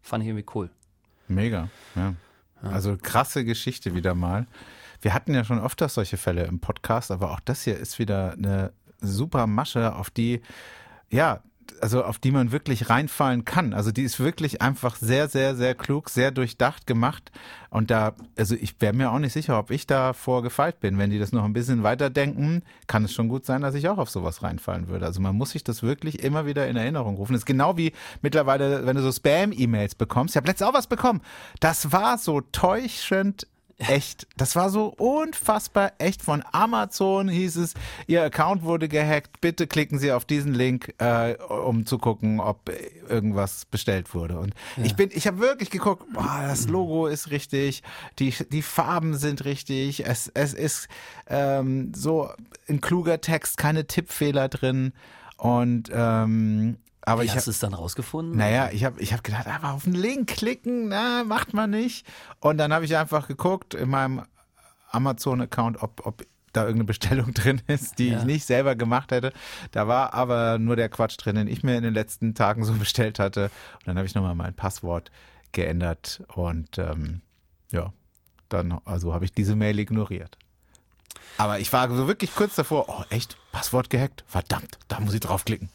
Fand 0.00 0.22
ich 0.22 0.28
irgendwie 0.28 0.46
cool. 0.54 0.70
Mega, 1.28 1.68
ja. 1.94 2.14
Also 2.62 2.96
krasse 3.00 3.44
Geschichte 3.44 3.94
wieder 3.94 4.14
mal. 4.14 4.46
Wir 5.00 5.14
hatten 5.14 5.34
ja 5.34 5.44
schon 5.44 5.60
öfters 5.60 5.94
solche 5.94 6.16
Fälle 6.16 6.44
im 6.44 6.60
Podcast, 6.60 7.10
aber 7.10 7.30
auch 7.30 7.40
das 7.40 7.62
hier 7.62 7.76
ist 7.76 7.98
wieder 7.98 8.32
eine 8.32 8.72
super 9.00 9.46
Masche, 9.46 9.94
auf 9.94 10.10
die, 10.10 10.42
ja, 11.10 11.42
also 11.80 12.04
auf 12.04 12.18
die 12.18 12.30
man 12.30 12.52
wirklich 12.52 12.90
reinfallen 12.90 13.44
kann. 13.44 13.72
Also 13.72 13.92
die 13.92 14.02
ist 14.02 14.20
wirklich 14.20 14.62
einfach 14.62 14.96
sehr, 14.96 15.28
sehr, 15.28 15.54
sehr 15.56 15.74
klug, 15.74 16.10
sehr 16.10 16.30
durchdacht 16.30 16.86
gemacht. 16.86 17.30
Und 17.70 17.90
da, 17.90 18.14
also 18.36 18.54
ich 18.54 18.80
wäre 18.80 18.92
mir 18.92 19.10
auch 19.10 19.18
nicht 19.18 19.32
sicher, 19.32 19.58
ob 19.58 19.70
ich 19.70 19.86
da 19.86 20.12
vorgefeilt 20.12 20.80
bin. 20.80 20.98
Wenn 20.98 21.10
die 21.10 21.18
das 21.18 21.32
noch 21.32 21.44
ein 21.44 21.52
bisschen 21.52 21.82
weiterdenken, 21.82 22.62
kann 22.86 23.04
es 23.04 23.12
schon 23.12 23.28
gut 23.28 23.46
sein, 23.46 23.62
dass 23.62 23.74
ich 23.74 23.88
auch 23.88 23.98
auf 23.98 24.10
sowas 24.10 24.42
reinfallen 24.42 24.88
würde. 24.88 25.06
Also 25.06 25.20
man 25.20 25.36
muss 25.36 25.50
sich 25.50 25.64
das 25.64 25.82
wirklich 25.82 26.22
immer 26.22 26.46
wieder 26.46 26.68
in 26.68 26.76
Erinnerung 26.76 27.16
rufen. 27.16 27.32
Das 27.32 27.42
ist 27.42 27.46
genau 27.46 27.76
wie 27.76 27.92
mittlerweile, 28.22 28.86
wenn 28.86 28.96
du 28.96 29.02
so 29.02 29.12
Spam-E-Mails 29.12 29.94
bekommst. 29.94 30.34
Ich 30.34 30.36
habe 30.36 30.48
letztens 30.48 30.68
auch 30.68 30.74
was 30.74 30.86
bekommen. 30.86 31.20
Das 31.60 31.92
war 31.92 32.18
so 32.18 32.40
täuschend 32.40 33.46
echt. 33.80 34.26
Das 34.36 34.56
war 34.56 34.70
so 34.70 34.86
unfassbar 34.86 35.92
echt. 35.98 36.22
Von 36.22 36.42
Amazon 36.52 37.28
hieß 37.28 37.56
es, 37.56 37.74
Ihr 38.06 38.22
Account 38.22 38.62
wurde 38.62 38.88
gehackt. 38.88 39.40
Bitte 39.40 39.66
klicken 39.66 39.98
Sie 39.98 40.12
auf 40.12 40.24
diesen 40.24 40.54
Link, 40.54 40.94
äh, 40.98 41.34
um 41.34 41.86
zu 41.86 41.98
gucken, 41.98 42.40
ob 42.40 42.70
irgendwas 43.08 43.64
bestellt 43.64 44.14
wurde. 44.14 44.38
Und 44.38 44.54
ich 44.82 44.96
bin, 44.96 45.10
ich 45.12 45.26
habe 45.26 45.38
wirklich 45.38 45.70
geguckt, 45.70 46.04
boah, 46.12 46.44
das 46.46 46.68
Logo 46.68 47.06
ist 47.06 47.30
richtig, 47.30 47.82
die, 48.18 48.34
die 48.50 48.62
Farben 48.62 49.16
sind 49.16 49.44
richtig, 49.44 50.06
es, 50.06 50.30
es 50.34 50.54
ist 50.54 50.88
ähm, 51.26 51.92
so 51.94 52.30
ein 52.68 52.80
kluger 52.80 53.20
Text, 53.20 53.56
keine 53.56 53.86
Tippfehler 53.86 54.48
drin. 54.48 54.92
Und 55.36 55.90
ähm, 55.92 56.76
aber 57.12 57.22
Wie 57.22 57.26
ich 57.26 57.34
hast 57.36 57.46
du 57.46 57.50
es 57.50 57.58
dann 57.58 57.74
rausgefunden? 57.74 58.36
naja, 58.36 58.70
ich 58.72 58.84
habe 58.84 59.00
ich 59.00 59.12
hab 59.12 59.22
gedacht, 59.24 59.46
aber 59.46 59.72
auf 59.72 59.84
den 59.84 59.94
Link 59.94 60.28
klicken, 60.28 60.88
na, 60.88 61.24
macht 61.24 61.52
man 61.54 61.70
nicht. 61.70 62.06
Und 62.40 62.58
dann 62.58 62.72
habe 62.72 62.84
ich 62.84 62.96
einfach 62.96 63.28
geguckt 63.28 63.74
in 63.74 63.90
meinem 63.90 64.22
Amazon-Account, 64.90 65.82
ob, 65.82 66.04
ob 66.06 66.24
da 66.52 66.62
irgendeine 66.62 66.84
Bestellung 66.84 67.32
drin 67.34 67.62
ist, 67.68 67.98
die 67.98 68.08
Ja. 68.08 68.18
ich 68.18 68.24
nicht 68.24 68.44
selber 68.44 68.74
gemacht 68.74 69.12
hätte. 69.12 69.32
Da 69.70 69.86
war 69.86 70.14
aber 70.14 70.58
nur 70.58 70.76
der 70.76 70.88
Quatsch 70.88 71.16
drin, 71.18 71.36
den 71.36 71.46
ich 71.48 71.62
mir 71.62 71.76
in 71.76 71.82
den 71.84 71.94
letzten 71.94 72.34
Tagen 72.34 72.64
so 72.64 72.72
bestellt 72.78 73.18
hatte. 73.18 73.44
Und 73.80 73.86
dann 73.86 73.96
habe 73.96 74.06
ich 74.06 74.14
nochmal 74.14 74.34
mein 74.34 74.54
Passwort 74.54 75.10
geändert 75.52 76.22
und 76.34 76.78
ähm, 76.78 77.22
ja, 77.72 77.92
dann, 78.48 78.80
also 78.84 79.12
habe 79.14 79.24
ich 79.24 79.32
diese 79.32 79.56
Mail 79.56 79.78
ignoriert. 79.78 80.36
Aber 81.38 81.58
ich 81.60 81.72
war 81.72 81.88
so 81.94 82.06
wirklich 82.06 82.34
kurz 82.34 82.54
davor, 82.56 82.86
oh 82.88 83.04
echt, 83.10 83.36
Passwort 83.52 83.88
gehackt? 83.90 84.24
Verdammt, 84.26 84.78
da 84.88 85.00
muss 85.00 85.14
ich 85.14 85.20
draufklicken. 85.20 85.68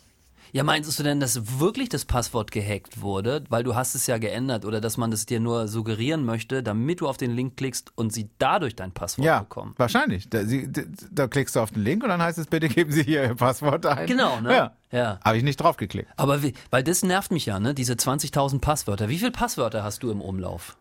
Ja, 0.55 0.63
meinst 0.63 0.97
du 0.97 1.03
denn, 1.03 1.19
dass 1.19 1.59
wirklich 1.59 1.89
das 1.89 2.05
Passwort 2.05 2.50
gehackt 2.50 3.01
wurde? 3.01 3.43
Weil 3.50 3.65
du 3.65 3.75
hast 3.75 3.93
es 3.93 4.07
ja 4.07 4.17
geändert 4.17 4.63
oder 4.63 4.79
dass 4.79 4.95
man 4.95 5.12
das 5.12 5.25
dir 5.25 5.41
nur 5.41 5.67
suggerieren 5.67 6.24
möchte, 6.24 6.63
damit 6.63 7.01
du 7.01 7.09
auf 7.09 7.17
den 7.17 7.31
Link 7.35 7.57
klickst 7.57 7.91
und 7.95 8.13
sie 8.13 8.29
dadurch 8.38 8.74
dein 8.74 8.93
Passwort 8.93 9.25
Ja, 9.25 9.39
bekommen. 9.39 9.74
wahrscheinlich. 9.75 10.29
Da, 10.29 10.45
sie, 10.45 10.71
da, 11.12 11.27
klickst 11.27 11.57
du 11.57 11.59
auf 11.59 11.71
den 11.71 11.83
Link 11.83 12.03
und 12.03 12.09
dann 12.09 12.21
heißt 12.21 12.38
es, 12.38 12.47
bitte 12.47 12.69
geben 12.69 12.89
Sie 12.93 13.03
hier 13.03 13.24
Ihr 13.24 13.35
Passwort 13.35 13.85
ein. 13.85 14.07
Genau, 14.07 14.39
ne? 14.39 14.53
Ja. 14.53 14.71
Ja. 14.93 15.19
Habe 15.25 15.35
ich 15.35 15.43
nicht 15.43 15.57
draufgeklickt. 15.57 16.07
Aber 16.15 16.41
wie, 16.41 16.53
weil 16.69 16.85
das 16.85 17.03
nervt 17.03 17.31
mich 17.31 17.47
ja, 17.47 17.59
ne? 17.59 17.74
Diese 17.74 17.95
20.000 17.95 18.62
Passwörter. 18.62 19.09
Wie 19.09 19.17
viele 19.17 19.31
Passwörter 19.31 19.83
hast 19.83 20.03
du 20.03 20.09
im 20.09 20.21
Umlauf? 20.21 20.77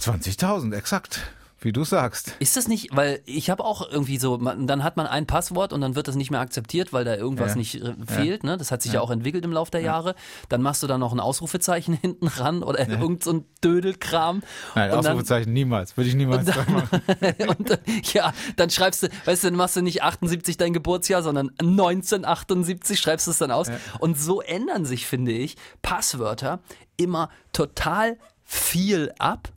20.000, 0.00 0.74
exakt. 0.74 1.20
Wie 1.62 1.72
du 1.72 1.84
sagst. 1.84 2.34
Ist 2.38 2.56
das 2.56 2.68
nicht, 2.68 2.96
weil 2.96 3.20
ich 3.26 3.50
habe 3.50 3.64
auch 3.64 3.86
irgendwie 3.90 4.16
so, 4.16 4.38
man, 4.38 4.66
dann 4.66 4.82
hat 4.82 4.96
man 4.96 5.06
ein 5.06 5.26
Passwort 5.26 5.74
und 5.74 5.82
dann 5.82 5.94
wird 5.94 6.08
das 6.08 6.16
nicht 6.16 6.30
mehr 6.30 6.40
akzeptiert, 6.40 6.94
weil 6.94 7.04
da 7.04 7.14
irgendwas 7.14 7.50
Ja. 7.50 7.56
nicht 7.56 7.74
äh, 7.74 7.94
fehlt. 8.06 8.44
Ne? 8.44 8.56
Das 8.56 8.70
hat 8.70 8.80
sich 8.80 8.94
ja. 8.94 9.00
auch 9.02 9.10
entwickelt 9.10 9.44
im 9.44 9.52
Laufe 9.52 9.70
der 9.70 9.82
Jahre. 9.82 10.14
Dann 10.48 10.62
machst 10.62 10.82
du 10.82 10.86
da 10.86 10.96
noch 10.96 11.12
ein 11.12 11.20
Ausrufezeichen 11.20 11.92
hinten 12.00 12.28
ran 12.28 12.62
oder 12.62 12.88
irgend 12.88 13.22
so 13.24 13.32
ein 13.32 13.44
Dödelkram. 13.62 14.42
Nein, 14.74 14.90
und 14.90 15.04
dann, 15.04 15.12
Ausrufezeichen 15.12 15.52
niemals. 15.52 15.96
Würde 15.98 16.08
ich 16.08 16.14
niemals 16.14 16.46
und 16.48 16.56
dran 16.56 16.72
machen. 16.72 17.02
und 17.58 17.70
dann, 17.70 17.78
ja, 18.14 18.32
dann 18.56 18.70
schreibst 18.70 19.02
du, 19.02 19.08
weißt 19.26 19.44
du, 19.44 19.48
dann 19.48 19.56
machst 19.56 19.76
du 19.76 19.82
nicht 19.82 20.02
78 20.02 20.56
dein 20.56 20.72
Geburtsjahr, 20.72 21.22
sondern 21.22 21.50
1978 21.58 22.98
schreibst 22.98 23.26
du 23.26 23.32
es 23.32 23.38
dann 23.38 23.50
aus. 23.50 23.68
Und 23.98 24.18
so 24.18 24.40
ändern 24.40 24.86
sich, 24.86 25.06
finde 25.06 25.32
ich, 25.32 25.56
Passwörter 25.82 26.60
immer 26.96 27.28
total 27.52 28.16
viel 28.44 29.12
ab. 29.18 29.50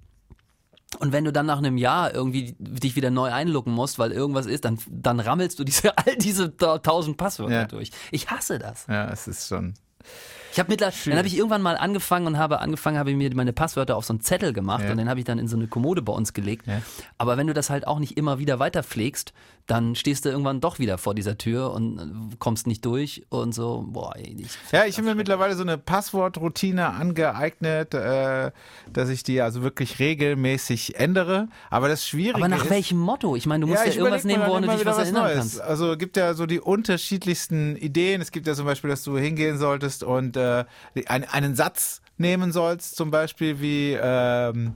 Und 0.99 1.11
wenn 1.11 1.25
du 1.25 1.31
dann 1.33 1.45
nach 1.45 1.57
einem 1.57 1.77
Jahr 1.77 2.13
irgendwie 2.13 2.55
dich 2.59 2.95
wieder 2.95 3.11
neu 3.11 3.31
einloggen 3.31 3.73
musst, 3.73 3.99
weil 3.99 4.11
irgendwas 4.11 4.45
ist, 4.45 4.65
dann, 4.65 4.77
dann 4.89 5.19
rammelst 5.19 5.59
du 5.59 5.63
diese, 5.63 5.97
all 5.97 6.15
diese 6.17 6.55
ta- 6.55 6.77
tausend 6.79 7.17
Passwörter 7.17 7.53
Ja. 7.53 7.65
durch. 7.65 7.91
Ich 8.11 8.29
hasse 8.29 8.59
das. 8.59 8.85
Ja, 8.87 9.09
es 9.09 9.27
ist 9.27 9.47
schon. 9.47 9.73
Ich 10.51 10.59
habe 10.59 10.69
mittlerweile, 10.71 10.95
dann 11.05 11.17
habe 11.17 11.27
ich 11.27 11.35
irgendwann 11.37 11.61
mal 11.63 11.77
angefangen 11.77 12.27
und 12.27 12.37
habe 12.37 12.59
angefangen, 12.59 12.97
habe 12.99 13.09
ich 13.09 13.17
mir 13.17 13.33
meine 13.35 13.53
Passwörter 13.53 13.95
auf 13.95 14.05
so 14.05 14.13
einen 14.13 14.21
Zettel 14.21 14.53
gemacht 14.53 14.83
Ja. 14.83 14.91
und 14.91 14.97
den 14.97 15.09
habe 15.09 15.19
ich 15.19 15.25
dann 15.25 15.39
in 15.39 15.47
so 15.47 15.55
eine 15.55 15.67
Kommode 15.67 16.01
bei 16.03 16.13
uns 16.13 16.33
gelegt. 16.33 16.67
Ja. 16.67 16.81
Aber 17.17 17.37
wenn 17.37 17.47
du 17.47 17.53
das 17.53 17.69
halt 17.71 17.87
auch 17.87 17.97
nicht 17.99 18.17
immer 18.17 18.37
wieder 18.37 18.59
weiter 18.59 18.83
pflegst, 18.83 19.33
dann 19.65 19.95
stehst 19.95 20.25
du 20.25 20.29
irgendwann 20.29 20.59
doch 20.59 20.77
wieder 20.77 20.97
vor 20.97 21.15
dieser 21.15 21.37
Tür 21.37 21.71
und 21.71 21.97
äh, 21.99 22.35
kommst 22.37 22.67
nicht 22.67 22.83
durch 22.85 23.25
und 23.29 23.53
so, 23.55 23.85
boah, 23.87 24.13
ich, 24.17 24.49
Ja, 24.71 24.85
ich 24.85 24.97
habe 24.97 25.07
mir 25.07 25.15
mittlerweile 25.15 25.55
so 25.55 25.61
eine 25.63 25.77
Passwortroutine 25.77 26.89
angeeignet, 26.89 27.93
äh, 27.93 28.51
dass 28.91 29.09
ich 29.09 29.23
die 29.23 29.39
also 29.41 29.61
wirklich 29.63 29.99
regelmäßig 29.99 30.95
ändere. 30.99 31.47
Aber 31.69 31.87
das 31.87 32.05
Schwierige 32.07 32.35
aber 32.37 32.49
nach 32.49 32.65
ist, 32.65 32.69
welchem 32.69 32.97
Motto? 32.99 33.35
Ich 33.35 33.45
meine, 33.45 33.61
du 33.61 33.67
musst 33.67 33.83
ja, 33.85 33.89
ich 33.91 33.97
irgendwas 33.97 34.25
nehmen, 34.25 34.43
woran 34.45 34.63
du 34.63 34.69
dich 34.69 34.81
wieder 34.81 34.91
was 34.91 34.97
erinnern 34.99 35.23
Neues. 35.23 35.37
kannst. 35.37 35.61
Also 35.61 35.95
gibt 35.97 36.17
ja 36.17 36.33
so 36.33 36.45
die 36.45 36.59
unterschiedlichsten 36.59 37.75
Ideen. 37.77 38.21
Es 38.21 38.31
gibt 38.31 38.47
ja 38.47 38.55
zum 38.55 38.65
Beispiel, 38.65 38.89
dass 38.89 39.03
du 39.03 39.17
hingehen 39.17 39.57
solltest 39.57 40.03
und 40.03 40.35
äh, 40.37 40.65
die- 40.95 41.07
ein, 41.07 41.23
einen 41.29 41.55
Satz 41.55 42.01
nehmen 42.17 42.51
sollst, 42.51 42.95
zum 42.95 43.11
Beispiel 43.11 43.59
wie 43.59 43.97
ähm, 43.99 44.73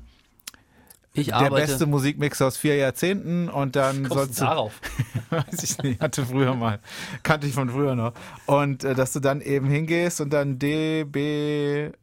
Ich 1.17 1.27
der 1.27 1.35
arbeite. 1.37 1.55
beste 1.67 1.85
Musikmix 1.85 2.41
aus 2.41 2.57
vier 2.57 2.75
Jahrzehnten 2.75 3.49
und 3.49 3.75
dann 3.75 4.03
Kommst 4.03 4.13
sollst 4.13 4.41
du 4.41 4.45
darauf? 4.45 4.79
Weiß 5.29 5.63
ich 5.63 5.77
nicht, 5.79 5.99
hatte 6.01 6.25
früher 6.25 6.53
mal. 6.53 6.79
Kannte 7.23 7.47
ich 7.47 7.53
von 7.53 7.69
früher 7.69 7.95
noch. 7.95 8.13
Und 8.45 8.83
äh, 8.83 8.95
dass 8.95 9.13
du 9.13 9.19
dann 9.19 9.41
eben 9.41 9.67
hingehst 9.67 10.21
und 10.21 10.31
dann 10.31 10.59
D, 10.59 11.05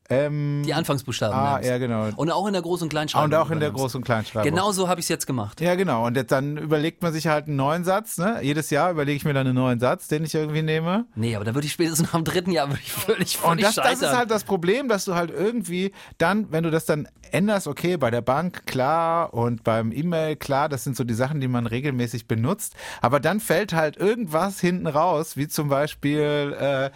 B, 0.08 0.14
M. 0.14 0.62
Die 0.64 0.74
Anfangsbuchstaben. 0.74 1.36
Ah, 1.36 1.60
ja, 1.62 1.78
genau. 1.78 2.08
Und 2.16 2.30
auch 2.30 2.46
in 2.46 2.52
der 2.52 2.62
Groß- 2.62 2.82
und 2.82 2.88
Kleinschreibung. 2.88 3.24
und 3.26 3.34
auch 3.34 3.50
in 3.50 3.60
der. 3.60 3.72
Groß- 3.72 3.96
und 3.96 4.04
Kleinschreibung. 4.04 4.48
Genau 4.50 4.72
so 4.72 4.88
habe 4.88 5.00
ich 5.00 5.04
es 5.06 5.08
jetzt 5.08 5.26
gemacht. 5.26 5.60
Ja, 5.60 5.74
genau. 5.74 6.06
Und 6.06 6.16
jetzt 6.16 6.30
dann 6.30 6.56
überlegt 6.56 7.02
man 7.02 7.12
sich 7.12 7.26
halt 7.26 7.46
einen 7.46 7.56
neuen 7.56 7.84
Satz. 7.84 8.18
Ne? 8.18 8.38
Jedes 8.42 8.70
Jahr 8.70 8.90
überlege 8.90 9.16
ich 9.16 9.24
mir 9.24 9.32
dann 9.34 9.46
einen 9.46 9.56
neuen 9.56 9.80
Satz, 9.80 10.08
den 10.08 10.24
ich 10.24 10.34
irgendwie 10.34 10.62
nehme. 10.62 11.06
Nee, 11.14 11.34
aber 11.36 11.44
da 11.44 11.54
würde 11.54 11.66
ich 11.66 11.72
spätestens 11.72 12.06
nach 12.12 12.18
dem 12.18 12.24
dritten 12.24 12.52
Jahr 12.52 12.68
würde 12.68 12.80
ich 12.82 12.92
völlig, 12.92 13.36
völlig 13.36 13.44
Und 13.52 13.62
das, 13.62 13.74
das 13.76 13.84
scheitern. 13.84 14.10
ist 14.10 14.16
halt 14.16 14.30
das 14.30 14.44
Problem, 14.44 14.88
dass 14.88 15.04
du 15.04 15.14
halt 15.14 15.30
irgendwie 15.30 15.92
dann, 16.18 16.50
wenn 16.52 16.64
du 16.64 16.70
das 16.70 16.84
dann 16.84 17.08
änderst, 17.32 17.66
okay, 17.66 17.96
bei 17.96 18.10
der 18.10 18.20
Bank 18.22 18.66
klar 18.66 19.34
und 19.34 19.64
beim 19.64 19.90
E-Mail 19.92 20.36
klar, 20.36 20.68
das 20.68 20.84
sind 20.84 20.96
so 20.96 21.04
die 21.04 21.14
Sachen, 21.14 21.40
die 21.40 21.48
man 21.48 21.66
regelmäßig 21.66 22.28
benutzt, 22.28 22.74
aber 23.00 23.18
dann 23.20 23.40
fällt 23.40 23.72
halt 23.72 23.96
irgendwas 23.96 24.60
hinten 24.60 24.86
raus, 24.86 25.36
wie 25.36 25.48
zum 25.48 25.68
Beispiel 25.68 26.54
äh, 26.58 26.90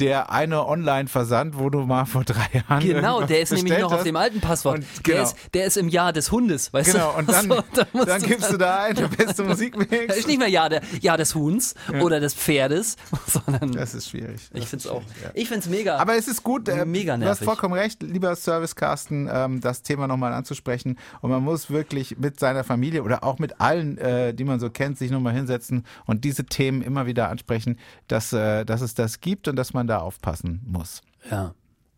der 0.00 0.32
eine 0.32 0.66
Online-Versand, 0.66 1.58
wo 1.58 1.70
du 1.70 1.80
mal 1.80 2.06
vor 2.06 2.24
drei 2.24 2.53
Jahren 2.54 2.80
Genau, 2.80 3.22
der 3.22 3.40
ist 3.40 3.52
nämlich 3.52 3.78
noch 3.78 3.92
auf 3.92 4.02
dem 4.02 4.16
alten 4.16 4.40
Passwort. 4.40 4.78
Und 4.78 4.86
der, 5.06 5.14
genau. 5.14 5.26
ist, 5.26 5.36
der 5.54 5.64
ist 5.66 5.76
im 5.76 5.88
Jahr 5.88 6.12
des 6.12 6.30
Hundes, 6.32 6.72
weißt 6.72 6.92
Genau, 6.92 7.12
du? 7.12 7.18
und 7.18 7.28
dann, 7.30 7.48
So, 7.48 7.62
da 7.74 7.86
musst 7.92 8.08
dann 8.08 8.22
gibst 8.22 8.52
du 8.52 8.56
da 8.56 8.82
ein, 8.84 8.94
der 8.94 9.08
beste 9.08 9.24
Das 9.26 9.38
Musikmix. 9.46 10.16
ist 10.16 10.26
nicht 10.28 10.38
mehr 10.38 10.48
Jahr, 10.48 10.68
der, 10.68 10.82
Jahr 11.00 11.16
des 11.16 11.34
Huhns 11.34 11.74
oder 12.00 12.20
des 12.20 12.34
Pferdes, 12.34 12.96
sondern 13.26 13.72
Das 13.72 13.94
ist 13.94 14.08
schwierig. 14.10 14.40
ich 14.52 14.60
Das 14.60 14.70
finde 14.70 14.84
es 14.84 14.90
auch. 14.90 15.02
ja. 15.22 15.30
Ich 15.34 15.48
finde 15.48 15.60
es 15.60 15.68
mega. 15.68 15.96
Aber 15.98 16.16
es 16.16 16.28
ist 16.28 16.42
gut, 16.42 16.68
äh, 16.68 16.84
Mega 16.84 17.16
du 17.16 17.22
hast 17.24 17.40
nervig. 17.40 17.44
vollkommen 17.44 17.74
recht, 17.74 18.02
lieber 18.02 18.34
Service 18.36 18.74
Carsten, 18.76 19.28
ähm, 19.32 19.60
das 19.60 19.82
Thema 19.82 20.06
nochmal 20.06 20.32
anzusprechen. 20.32 20.98
Und 21.20 21.30
man 21.30 21.42
muss 21.42 21.70
wirklich 21.70 22.18
mit 22.18 22.38
seiner 22.40 22.64
Familie 22.64 23.02
oder 23.02 23.24
auch 23.24 23.38
mit 23.38 23.60
allen, 23.60 23.98
äh, 23.98 24.34
die 24.34 24.44
man 24.44 24.60
so 24.60 24.70
kennt, 24.70 24.98
sich 24.98 25.10
nochmal 25.10 25.32
hinsetzen 25.34 25.84
und 26.06 26.24
diese 26.24 26.44
Themen 26.44 26.82
immer 26.82 27.06
wieder 27.06 27.28
ansprechen, 27.28 27.78
dass, 28.08 28.32
äh, 28.32 28.64
dass 28.64 28.80
es 28.80 28.94
das 28.94 29.20
gibt 29.20 29.48
und 29.48 29.56
dass 29.56 29.72
man 29.74 29.86
da 29.86 29.98
aufpassen 29.98 30.60
muss. 30.66 31.02
Ja. 31.30 31.54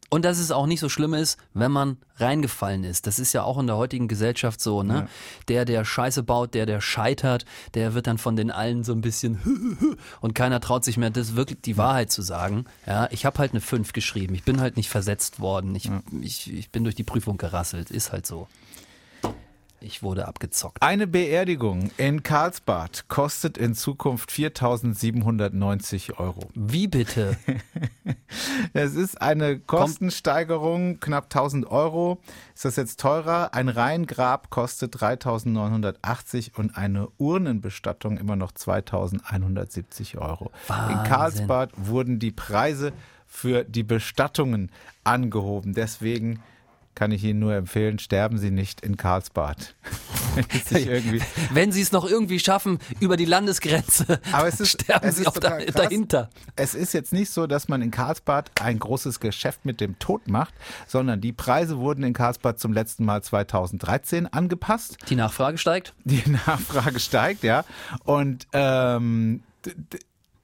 Und 0.08 0.24
dass 0.24 0.38
es 0.38 0.50
auch 0.50 0.66
nicht 0.66 0.80
so 0.80 0.88
schlimm 0.88 1.14
ist, 1.14 1.38
wenn 1.52 1.72
man 1.72 1.96
reingefallen 2.16 2.84
ist. 2.84 3.06
Das 3.06 3.18
ist 3.18 3.32
ja 3.32 3.42
auch 3.42 3.58
in 3.58 3.66
der 3.66 3.76
heutigen 3.76 4.08
Gesellschaft 4.08 4.60
so, 4.60 4.82
ne? 4.82 5.08
Der, 5.48 5.64
der 5.64 5.84
Scheiße 5.84 6.22
baut, 6.22 6.54
der, 6.54 6.64
der 6.64 6.80
scheitert, 6.80 7.44
der 7.74 7.94
wird 7.94 8.06
dann 8.06 8.18
von 8.18 8.36
den 8.36 8.50
allen 8.50 8.84
so 8.84 8.92
ein 8.92 9.00
bisschen 9.00 9.98
und 10.20 10.34
keiner 10.34 10.60
traut 10.60 10.84
sich 10.84 10.96
mehr, 10.96 11.10
das 11.10 11.36
wirklich 11.36 11.60
die 11.62 11.76
Wahrheit 11.76 12.10
zu 12.10 12.22
sagen. 12.22 12.66
Ja, 12.86 13.08
ich 13.10 13.26
habe 13.26 13.38
halt 13.38 13.52
eine 13.52 13.60
5 13.60 13.92
geschrieben. 13.92 14.34
Ich 14.34 14.44
bin 14.44 14.60
halt 14.60 14.76
nicht 14.76 14.88
versetzt 14.88 15.40
worden. 15.40 15.74
Ich, 15.74 15.90
ich, 16.20 16.52
ich 16.52 16.70
bin 16.70 16.84
durch 16.84 16.94
die 16.94 17.04
Prüfung 17.04 17.36
gerasselt. 17.36 17.90
Ist 17.90 18.12
halt 18.12 18.26
so. 18.26 18.48
Ich 19.80 20.02
wurde 20.02 20.26
abgezockt. 20.26 20.82
Eine 20.82 21.06
Beerdigung 21.06 21.90
in 21.96 22.22
Karlsbad 22.22 23.08
kostet 23.08 23.58
in 23.58 23.74
Zukunft 23.74 24.30
4.790 24.30 26.18
Euro. 26.18 26.48
Wie 26.54 26.88
bitte? 26.88 27.36
Es 28.72 28.94
ist 28.94 29.22
eine 29.22 29.58
Kostensteigerung, 29.58 31.00
knapp 31.00 31.24
1000 31.24 31.66
Euro. 31.70 32.18
Ist 32.54 32.64
das 32.64 32.76
jetzt 32.76 33.00
teurer? 33.00 33.54
Ein 33.54 33.68
Reihengrab 33.68 34.50
kostet 34.50 34.96
3.980 34.96 36.56
und 36.56 36.76
eine 36.76 37.08
Urnenbestattung 37.18 38.18
immer 38.18 38.36
noch 38.36 38.52
2.170 38.52 40.18
Euro. 40.18 40.50
In 40.68 40.68
Wahnsinn. 40.68 41.02
Karlsbad 41.04 41.70
wurden 41.76 42.18
die 42.18 42.32
Preise 42.32 42.92
für 43.26 43.64
die 43.64 43.82
Bestattungen 43.82 44.70
angehoben. 45.04 45.74
Deswegen 45.74 46.42
kann 46.96 47.12
ich 47.12 47.22
Ihnen 47.22 47.38
nur 47.38 47.54
empfehlen, 47.54 48.00
sterben 48.00 48.38
Sie 48.38 48.50
nicht 48.50 48.80
in 48.80 48.96
Karlsbad. 48.96 49.76
Wenn 51.52 51.72
sie 51.72 51.80
es 51.80 51.92
noch 51.92 52.04
irgendwie 52.04 52.38
schaffen, 52.38 52.78
über 53.00 53.16
die 53.16 53.24
Landesgrenze, 53.24 54.20
Aber 54.32 54.48
es 54.48 54.60
ist, 54.60 54.82
sterben 54.82 55.08
es 55.08 55.16
sie 55.16 55.22
ist 55.22 55.28
auch 55.28 55.38
da, 55.38 55.58
dahinter. 55.58 56.30
Es 56.56 56.74
ist 56.74 56.92
jetzt 56.92 57.12
nicht 57.12 57.30
so, 57.30 57.46
dass 57.46 57.68
man 57.68 57.82
in 57.82 57.90
Karlsbad 57.90 58.50
ein 58.60 58.78
großes 58.78 59.20
Geschäft 59.20 59.64
mit 59.64 59.80
dem 59.80 59.98
Tod 59.98 60.28
macht, 60.28 60.54
sondern 60.86 61.20
die 61.20 61.32
Preise 61.32 61.78
wurden 61.78 62.04
in 62.04 62.12
Karlsbad 62.12 62.58
zum 62.58 62.72
letzten 62.72 63.04
Mal 63.04 63.22
2013 63.22 64.26
angepasst. 64.26 64.98
Die 65.08 65.16
Nachfrage 65.16 65.58
steigt. 65.58 65.94
Die 66.04 66.28
Nachfrage 66.28 67.00
steigt, 67.00 67.42
ja. 67.42 67.64
Und 68.04 68.46
ähm, 68.52 69.42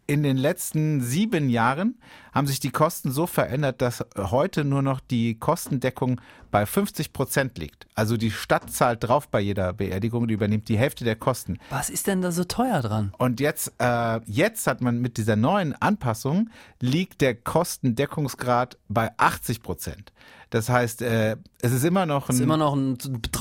in 0.07 0.23
den 0.23 0.37
letzten 0.37 1.01
sieben 1.01 1.49
Jahren 1.49 1.99
haben 2.33 2.47
sich 2.47 2.61
die 2.61 2.71
Kosten 2.71 3.13
so 3.13 3.27
verändert, 3.27 3.81
dass 3.81 4.05
heute 4.17 4.65
nur 4.65 4.83
noch 4.83 5.01
die 5.01 5.39
Kostendeckung 5.39 6.21
bei 6.53 6.67
50 6.67 7.13
Prozent 7.13 7.59
liegt. 7.59 7.87
Also 7.97 8.17
die 8.17 8.31
Stadt 8.31 8.71
zahlt 8.71 9.03
drauf 9.03 9.27
bei 9.29 9.41
jeder 9.41 9.73
Beerdigung 9.73 10.23
und 10.23 10.29
übernimmt 10.29 10.69
die 10.69 10.79
Hälfte 10.79 11.03
der 11.05 11.17
Kosten. 11.17 11.59
Was 11.71 11.91
ist 11.91 12.07
denn 12.07 12.23
da 12.23 12.31
so 12.31 12.45
teuer 12.45 12.81
dran? 12.83 13.13
Und 13.19 13.41
jetzt, 13.41 13.73
äh, 13.79 14.21
jetzt 14.27 14.69
hat 14.69 14.81
man 14.81 15.01
mit 15.01 15.17
dieser 15.17 15.35
neuen 15.35 15.75
Anpassung 15.75 16.51
liegt 16.79 17.21
der 17.23 17.35
Kostendeckungsgrad 17.35 18.79
bei 18.89 19.11
80 19.17 19.63
Prozent. 19.63 20.13
Das 20.51 20.69
heißt, 20.69 21.01
äh, 21.01 21.37
es 21.63 21.73
ist 21.73 21.83
immer 21.83 22.05
noch 22.05 22.29
ein 22.29 22.39
immer 22.39 22.59
noch 22.59 22.75
ein. 22.77 22.99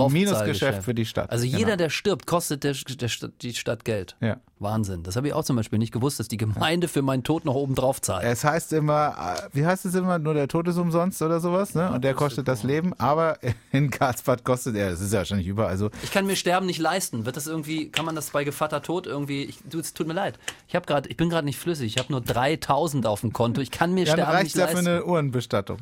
Minusgeschäft 0.10 0.84
für 0.84 0.94
die 0.94 1.06
Stadt. 1.06 1.30
Also 1.30 1.46
Genau. 1.46 1.58
jeder, 1.58 1.76
der 1.76 1.90
stirbt, 1.90 2.26
kostet 2.26 2.64
der, 2.64 2.74
der 2.74 3.10
Stadt, 3.10 3.34
die 3.42 3.54
Stadt 3.54 3.84
Geld. 3.84 4.16
Ja. 4.22 4.38
Wahnsinn. 4.60 5.04
Das 5.04 5.18
habe 5.18 5.28
ich 5.28 5.34
auch 5.34 5.44
zum 5.44 5.58
Beispiel 5.58 5.78
nicht 5.80 5.92
gewusst, 5.92 6.20
dass 6.22 6.30
die 6.30 6.38
Gemeinde 6.38 6.88
für 6.88 7.02
meinen 7.02 7.24
Tod 7.24 7.44
noch 7.44 7.56
oben 7.56 7.76
drauf 7.76 8.00
zahlt. 8.02 8.24
Es 8.24 8.46
heißt 8.46 8.72
immer, 8.74 9.36
äh, 9.36 9.50
wie 9.52 9.66
heißt 9.66 9.86
es 9.86 9.96
immer, 9.96 10.20
nur 10.20 10.36
der 10.36 10.48
Tod 10.48 10.68
ist 10.70 10.78
umsonst 10.78 11.22
oder 11.22 11.42
sowas, 11.42 11.76
ne? 11.76 11.92
Und 11.92 12.04
der 12.06 12.14
kostet 12.14 12.48
das 12.48 12.64
Leben, 12.64 12.94
aber 13.02 13.40
in 13.72 13.90
Karlsbad 13.90 14.44
kostet 14.44 14.76
er, 14.76 14.92
das 14.92 15.02
ist 15.02 15.12
ja 15.12 15.20
wahrscheinlich 15.20 15.48
über, 15.48 15.68
also 15.68 15.90
Ich 16.04 16.12
kann 16.12 16.26
mir 16.26 16.36
Sterben 16.36 16.66
nicht 16.66 16.80
leisten. 16.80 17.26
Wird 17.26 17.36
das 17.38 17.48
irgendwie, 17.48 17.90
kann 17.90 18.06
man 18.06 18.16
das 18.16 18.30
bei 18.30 18.44
Gevatter 18.44 18.82
Tod 18.82 19.08
irgendwie, 19.08 19.44
ich, 19.44 19.60
du, 19.70 19.80
es 19.80 19.94
tut 19.94 20.08
mir 20.08 20.14
leid. 20.14 20.40
Ich 20.68 20.76
habe 20.76 20.86
gerade, 20.86 21.10
ich 21.10 21.18
bin 21.18 21.30
gerade 21.30 21.46
nicht 21.46 21.60
flüssig. 21.60 21.96
Ich 21.96 21.98
habe 21.98 22.12
nur 22.12 22.22
3000 22.22 23.06
auf 23.06 23.22
dem 23.22 23.34
Konto. 23.34 23.62
Ich 23.62 23.72
kann 23.72 23.94
mir 23.94 24.06
dann 24.06 24.16
Sterben 24.16 24.32
reicht 24.32 24.44
nicht 24.44 24.56
ja 24.58 24.68
für 24.68 24.74
leisten. 24.76 24.90
eine 24.90 25.06
Uhrenbestattung. 25.06 25.78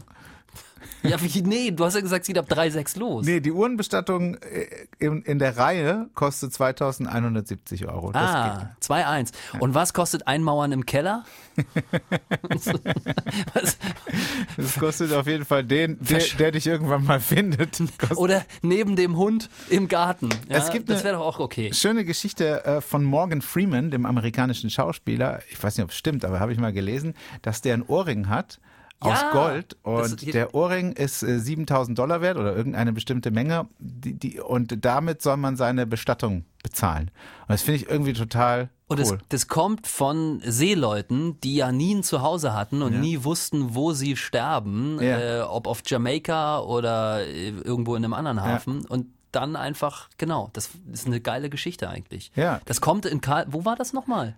Ja, 1.04 1.22
wie, 1.22 1.42
nee, 1.42 1.72
du 1.72 1.86
hast 1.86 1.96
ja 1.96 2.02
gesagt, 2.02 2.22
es 2.24 2.28
geht 2.28 2.38
ab 2.38 2.48
3,6 2.50 3.00
los. 3.00 3.26
Nee, 3.26 3.40
die 3.40 3.52
Uhrenbestattung 3.52 4.36
äh, 4.36 4.68
in, 5.00 5.22
in 5.24 5.40
der 5.40 5.58
Reihe 5.58 6.10
kostet 6.14 6.54
2170 6.54 7.88
Euro. 7.88 8.12
Das. 8.12 8.22
Ah, 8.22 8.76
2,1. 8.82 9.32
Und 9.60 9.74
was 9.74 9.94
kostet 9.94 10.28
Einmauern 10.28 10.72
im 10.72 10.86
Keller? 10.86 11.24
Das 14.58 14.76
kostet 14.80 15.14
auf 15.14 15.28
jeden 15.28 15.46
Fall 15.46 15.64
den, 15.64 15.98
der, 16.00 16.22
der 16.38 16.52
dich 16.52 16.68
irgendwann 16.68 17.04
mal 17.04 17.20
findet. 17.20 17.82
Oder 18.16 18.46
neben 18.62 18.96
dem 18.96 19.18
Hund 19.18 19.50
im 19.70 19.88
Garten. 19.88 20.30
Ja, 20.48 20.58
Es 20.58 20.72
gibt 20.72 20.90
das 20.90 21.04
wäre 21.04 21.18
doch 21.18 21.26
auch 21.26 21.40
okay. 21.40 21.72
Schöne 21.74 22.06
Geschichte 22.06 22.66
äh, 22.66 22.82
von 22.82 23.04
Morgan 23.04 23.42
Freeman, 23.42 23.92
dem 23.92 24.06
amerikanischen 24.06 24.70
Schauspieler. 24.70 25.42
Ich 25.50 25.62
weiß 25.62 25.78
nicht, 25.78 25.84
ob 25.84 25.92
es 25.92 25.98
stimmt, 25.98 26.26
aber 26.26 26.40
habe 26.40 26.52
ich 26.54 26.60
mal 26.60 26.74
gelesen, 26.74 27.14
dass 27.42 27.62
der 27.62 27.74
ein 27.74 27.84
Ohrring 27.84 28.30
hat 28.30 28.60
aus 29.02 29.22
Ja, 29.22 29.32
Gold 29.32 29.78
das- 29.84 30.12
und 30.12 30.34
der 30.34 30.54
Ohrring 30.54 30.92
ist 30.92 31.24
äh, 31.24 31.40
7000 31.40 31.98
Dollar 31.98 32.20
wert 32.22 32.38
oder 32.38 32.56
irgendeine 32.56 32.92
bestimmte 32.94 33.32
Menge 33.32 33.68
die, 33.80 34.14
die, 34.14 34.40
und 34.40 34.84
damit 34.86 35.22
soll 35.22 35.38
man 35.38 35.56
seine 35.56 35.86
Bestattung 35.88 36.44
bezahlen. 36.64 37.10
Und 37.42 37.50
das 37.52 37.62
finde 37.62 37.78
ich 37.78 37.90
irgendwie 37.90 38.12
total 38.14 38.70
Und 38.88 39.00
das, 39.00 39.12
cool. 39.12 39.20
das 39.30 39.48
kommt 39.48 39.88
von 39.88 40.42
Seeleuten, 40.46 41.40
die 41.42 41.56
ja 41.56 41.72
nie 41.72 41.96
ein 41.96 42.04
Zuhause 42.04 42.54
hatten 42.54 42.82
und 42.82 42.94
Ja. 42.94 43.00
nie 43.00 43.24
wussten, 43.24 43.74
wo 43.76 43.94
sie 43.94 44.18
sterben, 44.18 45.00
Ja. 45.02 45.20
äh, 45.20 45.42
ob 45.44 45.68
auf 45.68 45.82
Jamaika 45.86 46.60
oder 46.60 47.26
äh, 47.26 47.50
irgendwo 47.50 47.96
in 47.96 48.04
einem 48.04 48.14
anderen 48.14 48.42
Hafen. 48.44 48.84
Und 48.86 49.08
dann 49.32 49.56
einfach, 49.56 50.10
genau, 50.18 50.50
das 50.54 50.72
ist 50.92 51.06
eine 51.08 51.22
geile 51.22 51.50
Geschichte 51.50 51.88
eigentlich. 51.88 52.32
Ja. 52.36 52.60
Das 52.66 52.82
kommt 52.82 53.06
in 53.06 53.22
Karl, 53.22 53.46
wo 53.50 53.64
war 53.64 53.76
das 53.76 53.94
nochmal? 53.94 54.36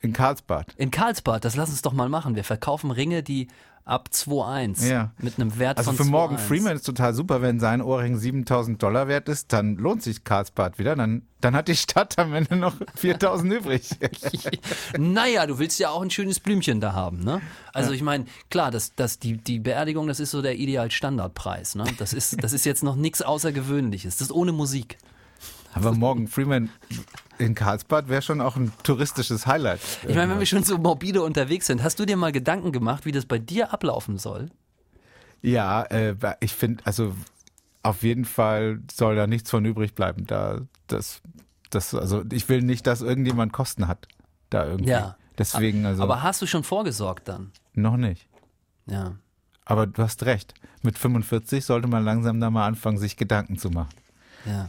In 0.00 0.12
Karlsbad. 0.12 0.74
In 0.76 0.90
Karlsbad, 0.90 1.44
das 1.44 1.56
lass 1.56 1.70
uns 1.70 1.82
doch 1.82 1.92
mal 1.92 2.08
machen. 2.08 2.36
Wir 2.36 2.44
verkaufen 2.44 2.90
Ringe, 2.90 3.22
die 3.22 3.48
ab 3.84 4.10
2,1 4.12 4.86
Ja. 4.86 5.12
mit 5.18 5.40
einem 5.40 5.58
Wert 5.58 5.78
Also 5.78 5.92
von 5.92 5.96
für 6.04 6.10
Morgan 6.10 6.36
2,1. 6.36 6.40
Freeman 6.40 6.76
ist 6.76 6.82
total 6.84 7.14
super, 7.14 7.40
wenn 7.40 7.58
sein 7.58 7.80
Ohrring 7.80 8.18
7000 8.18 8.82
Dollar 8.82 9.08
wert 9.08 9.30
ist, 9.30 9.50
dann 9.54 9.76
lohnt 9.76 10.02
sich 10.02 10.24
Karlsbad 10.24 10.78
wieder. 10.78 10.94
Dann, 10.94 11.22
dann 11.40 11.56
hat 11.56 11.68
die 11.68 11.74
Stadt 11.74 12.18
am 12.18 12.34
Ende 12.34 12.56
noch 12.56 12.74
4000 12.96 13.52
übrig. 13.54 13.88
Naja, 14.98 15.46
du 15.46 15.58
willst 15.58 15.78
ja 15.78 15.90
auch 15.90 16.02
ein 16.02 16.10
schönes 16.10 16.38
Blümchen 16.40 16.80
da 16.80 16.92
haben, 16.92 17.20
ne? 17.20 17.40
Also 17.72 17.92
ich 17.92 18.02
meine, 18.02 18.26
klar, 18.50 18.70
das, 18.70 18.94
das, 18.94 19.18
die, 19.18 19.36
die 19.38 19.58
Beerdigung, 19.58 20.06
das 20.06 20.20
ist 20.20 20.30
so 20.32 20.42
der 20.42 20.56
Ideal-Standardpreis, 20.58 21.74
ne? 21.74 21.84
Das 21.98 22.12
ist, 22.12 22.42
das 22.42 22.52
ist 22.52 22.64
jetzt 22.66 22.82
noch 22.82 22.96
nichts 22.96 23.22
Außergewöhnliches. 23.22 24.16
Das 24.18 24.28
ist 24.28 24.32
ohne 24.32 24.52
Musik. 24.52 24.98
Aber 25.74 25.92
Morgan 25.92 26.26
Freeman 26.26 26.70
in 27.38 27.54
Karlsbad 27.54 28.08
wäre 28.08 28.22
schon 28.22 28.40
auch 28.40 28.56
ein 28.56 28.72
touristisches 28.82 29.46
Highlight. 29.46 29.80
Ich 30.06 30.14
meine, 30.14 30.32
wenn 30.32 30.38
wir 30.38 30.46
schon 30.46 30.64
so 30.64 30.78
morbide 30.78 31.22
unterwegs 31.22 31.66
sind, 31.66 31.82
hast 31.82 31.98
du 32.00 32.06
dir 32.06 32.16
mal 32.16 32.32
Gedanken 32.32 32.72
gemacht, 32.72 33.04
wie 33.04 33.12
das 33.12 33.26
bei 33.26 33.38
dir 33.38 33.72
ablaufen 33.72 34.18
soll? 34.18 34.50
Ja, 35.42 35.82
äh, 35.82 36.16
ich 36.40 36.52
finde, 36.54 36.84
also 36.84 37.14
auf 37.82 38.02
jeden 38.02 38.24
Fall 38.24 38.80
soll 38.92 39.14
da 39.14 39.26
nichts 39.26 39.50
von 39.50 39.64
übrig 39.64 39.94
bleiben. 39.94 40.26
Da, 40.26 40.62
das, 40.88 41.22
das, 41.70 41.94
also 41.94 42.24
ich 42.32 42.48
will 42.48 42.62
nicht, 42.62 42.86
dass 42.86 43.02
irgendjemand 43.02 43.52
Kosten 43.52 43.86
hat. 43.86 44.08
Da 44.50 44.64
irgendwie. 44.66 44.90
Ja. 44.90 45.16
Deswegen, 45.36 45.86
also 45.86 46.02
Aber 46.02 46.22
hast 46.22 46.42
du 46.42 46.46
schon 46.46 46.64
vorgesorgt 46.64 47.28
dann? 47.28 47.52
noch 47.74 47.96
nicht. 47.96 48.26
Ja. 48.86 49.14
Aber 49.64 49.86
du 49.86 50.02
hast 50.02 50.24
recht. 50.24 50.54
Mit 50.82 50.98
45 50.98 51.64
sollte 51.64 51.86
man 51.86 52.04
langsam 52.04 52.40
da 52.40 52.50
mal 52.50 52.66
anfangen, 52.66 52.98
sich 52.98 53.16
Gedanken 53.16 53.56
zu 53.58 53.70
machen. 53.70 53.94
Ja. 54.46 54.68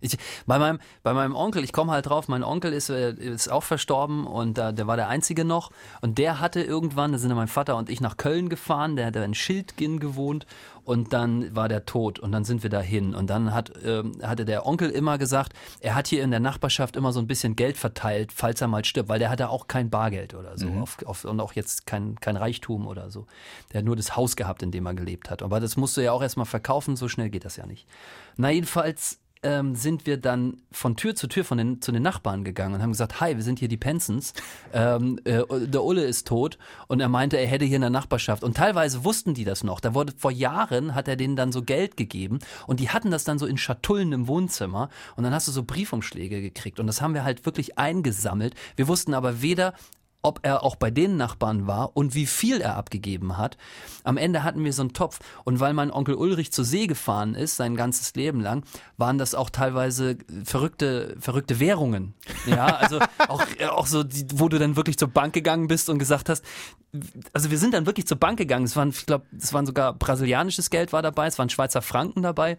Ich, 0.00 0.16
bei, 0.46 0.58
meinem, 0.58 0.78
bei 1.02 1.12
meinem 1.12 1.34
Onkel, 1.34 1.64
ich 1.64 1.72
komme 1.72 1.92
halt 1.92 2.06
drauf, 2.06 2.28
mein 2.28 2.42
Onkel 2.42 2.72
ist, 2.72 2.90
äh, 2.90 3.12
ist 3.12 3.50
auch 3.50 3.62
verstorben 3.62 4.26
und 4.26 4.58
äh, 4.58 4.72
der 4.72 4.86
war 4.86 4.96
der 4.96 5.08
Einzige 5.08 5.44
noch. 5.44 5.70
Und 6.00 6.18
der 6.18 6.40
hatte 6.40 6.62
irgendwann, 6.62 7.12
da 7.12 7.18
sind 7.18 7.34
mein 7.34 7.48
Vater 7.48 7.76
und 7.76 7.90
ich 7.90 8.00
nach 8.00 8.16
Köln 8.16 8.48
gefahren, 8.48 8.96
der 8.96 9.06
hatte 9.06 9.20
in 9.20 9.34
Schildginn 9.34 10.00
gewohnt 10.00 10.46
und 10.84 11.12
dann 11.12 11.54
war 11.54 11.68
der 11.68 11.84
tot 11.86 12.18
und 12.18 12.32
dann 12.32 12.44
sind 12.44 12.62
wir 12.62 12.70
dahin. 12.70 13.14
Und 13.14 13.30
dann 13.30 13.54
hat, 13.54 13.72
ähm, 13.84 14.12
hatte 14.22 14.44
der 14.44 14.66
Onkel 14.66 14.90
immer 14.90 15.18
gesagt, 15.18 15.52
er 15.80 15.94
hat 15.94 16.08
hier 16.08 16.22
in 16.22 16.30
der 16.30 16.40
Nachbarschaft 16.40 16.96
immer 16.96 17.12
so 17.12 17.20
ein 17.20 17.26
bisschen 17.26 17.54
Geld 17.54 17.76
verteilt, 17.76 18.32
falls 18.32 18.60
er 18.60 18.68
mal 18.68 18.84
stirbt, 18.84 19.08
weil 19.08 19.18
der 19.18 19.30
hatte 19.30 19.50
auch 19.50 19.68
kein 19.68 19.90
Bargeld 19.90 20.34
oder 20.34 20.58
so 20.58 20.68
auf, 20.80 21.02
auf, 21.04 21.24
und 21.24 21.40
auch 21.40 21.52
jetzt 21.52 21.86
kein, 21.86 22.16
kein 22.16 22.36
Reichtum 22.36 22.86
oder 22.86 23.10
so. 23.10 23.26
Der 23.72 23.78
hat 23.78 23.84
nur 23.84 23.96
das 23.96 24.16
Haus 24.16 24.36
gehabt, 24.36 24.62
in 24.62 24.70
dem 24.70 24.86
er 24.86 24.94
gelebt 24.94 25.30
hat. 25.30 25.42
Aber 25.42 25.60
das 25.60 25.76
musst 25.76 25.96
du 25.96 26.00
ja 26.00 26.12
auch 26.12 26.22
erstmal 26.22 26.46
verkaufen, 26.46 26.96
so 26.96 27.08
schnell 27.08 27.30
geht 27.30 27.44
das 27.44 27.56
ja 27.56 27.66
nicht. 27.66 27.86
Na, 28.36 28.50
jedenfalls 28.50 29.20
ähm, 29.42 29.74
sind 29.74 30.06
wir 30.06 30.18
dann 30.18 30.58
von 30.70 30.96
Tür 30.96 31.14
zu 31.14 31.26
Tür 31.26 31.44
von 31.44 31.58
den, 31.58 31.80
zu 31.80 31.92
den 31.92 32.02
Nachbarn 32.02 32.44
gegangen 32.44 32.74
und 32.74 32.82
haben 32.82 32.92
gesagt, 32.92 33.20
hi, 33.20 33.36
wir 33.36 33.42
sind 33.42 33.58
hier 33.58 33.68
die 33.68 33.76
Pensons, 33.76 34.34
ähm, 34.72 35.18
äh, 35.24 35.42
der 35.66 35.82
Ulle 35.82 36.04
ist 36.04 36.26
tot. 36.26 36.58
Und 36.88 37.00
er 37.00 37.08
meinte, 37.08 37.38
er 37.38 37.46
hätte 37.46 37.64
hier 37.64 37.76
in 37.76 37.82
der 37.82 37.90
Nachbarschaft. 37.90 38.44
Und 38.44 38.56
teilweise 38.56 39.04
wussten 39.04 39.34
die 39.34 39.44
das 39.44 39.64
noch, 39.64 39.80
da 39.80 39.94
wurde 39.94 40.12
vor 40.16 40.30
Jahren, 40.30 40.94
hat 40.94 41.08
er 41.08 41.16
denen 41.16 41.36
dann 41.36 41.52
so 41.52 41.62
Geld 41.62 41.96
gegeben 41.96 42.38
und 42.66 42.80
die 42.80 42.90
hatten 42.90 43.10
das 43.10 43.24
dann 43.24 43.38
so 43.38 43.46
in 43.46 43.56
Schatullen 43.56 44.12
im 44.12 44.28
Wohnzimmer. 44.28 44.90
Und 45.16 45.24
dann 45.24 45.34
hast 45.34 45.48
du 45.48 45.52
so 45.52 45.62
Briefumschläge 45.62 46.42
gekriegt. 46.42 46.80
Und 46.80 46.86
das 46.86 47.00
haben 47.00 47.14
wir 47.14 47.24
halt 47.24 47.46
wirklich 47.46 47.78
eingesammelt, 47.78 48.54
wir 48.76 48.88
wussten 48.88 49.14
aber 49.14 49.42
weder, 49.42 49.74
ob 50.22 50.40
er 50.42 50.62
auch 50.62 50.76
bei 50.76 50.90
den 50.90 51.16
Nachbarn 51.16 51.66
war 51.66 51.96
und 51.96 52.14
wie 52.14 52.26
viel 52.26 52.60
er 52.60 52.76
abgegeben 52.76 53.38
hat. 53.38 53.56
Am 54.04 54.16
Ende 54.16 54.42
hatten 54.42 54.64
wir 54.64 54.72
so 54.72 54.82
einen 54.82 54.92
Topf. 54.92 55.18
Und 55.44 55.60
weil 55.60 55.72
mein 55.72 55.90
Onkel 55.90 56.14
Ulrich 56.14 56.52
zur 56.52 56.64
See 56.64 56.86
gefahren 56.86 57.34
ist, 57.34 57.56
sein 57.56 57.76
ganzes 57.76 58.14
Leben 58.14 58.40
lang, 58.40 58.64
waren 58.96 59.18
das 59.18 59.34
auch 59.34 59.50
teilweise 59.50 60.18
verrückte, 60.44 61.16
verrückte 61.20 61.60
Währungen. 61.60 62.14
Ja, 62.46 62.66
also 62.66 62.98
auch, 63.28 63.44
auch 63.70 63.86
so, 63.86 64.02
die, 64.02 64.26
wo 64.34 64.48
du 64.48 64.58
dann 64.58 64.76
wirklich 64.76 64.98
zur 64.98 65.08
Bank 65.08 65.32
gegangen 65.32 65.68
bist 65.68 65.88
und 65.88 65.98
gesagt 65.98 66.28
hast, 66.28 66.44
also 67.32 67.50
wir 67.50 67.58
sind 67.58 67.72
dann 67.72 67.86
wirklich 67.86 68.06
zur 68.06 68.18
Bank 68.18 68.38
gegangen. 68.38 68.64
Es 68.64 68.76
waren, 68.76 68.90
ich 68.90 69.06
glaube, 69.06 69.24
es 69.36 69.52
waren 69.52 69.66
sogar 69.66 69.94
brasilianisches 69.94 70.70
Geld 70.70 70.92
war 70.92 71.02
dabei, 71.02 71.26
es 71.26 71.38
waren 71.38 71.48
Schweizer 71.48 71.82
Franken 71.82 72.22
dabei. 72.22 72.58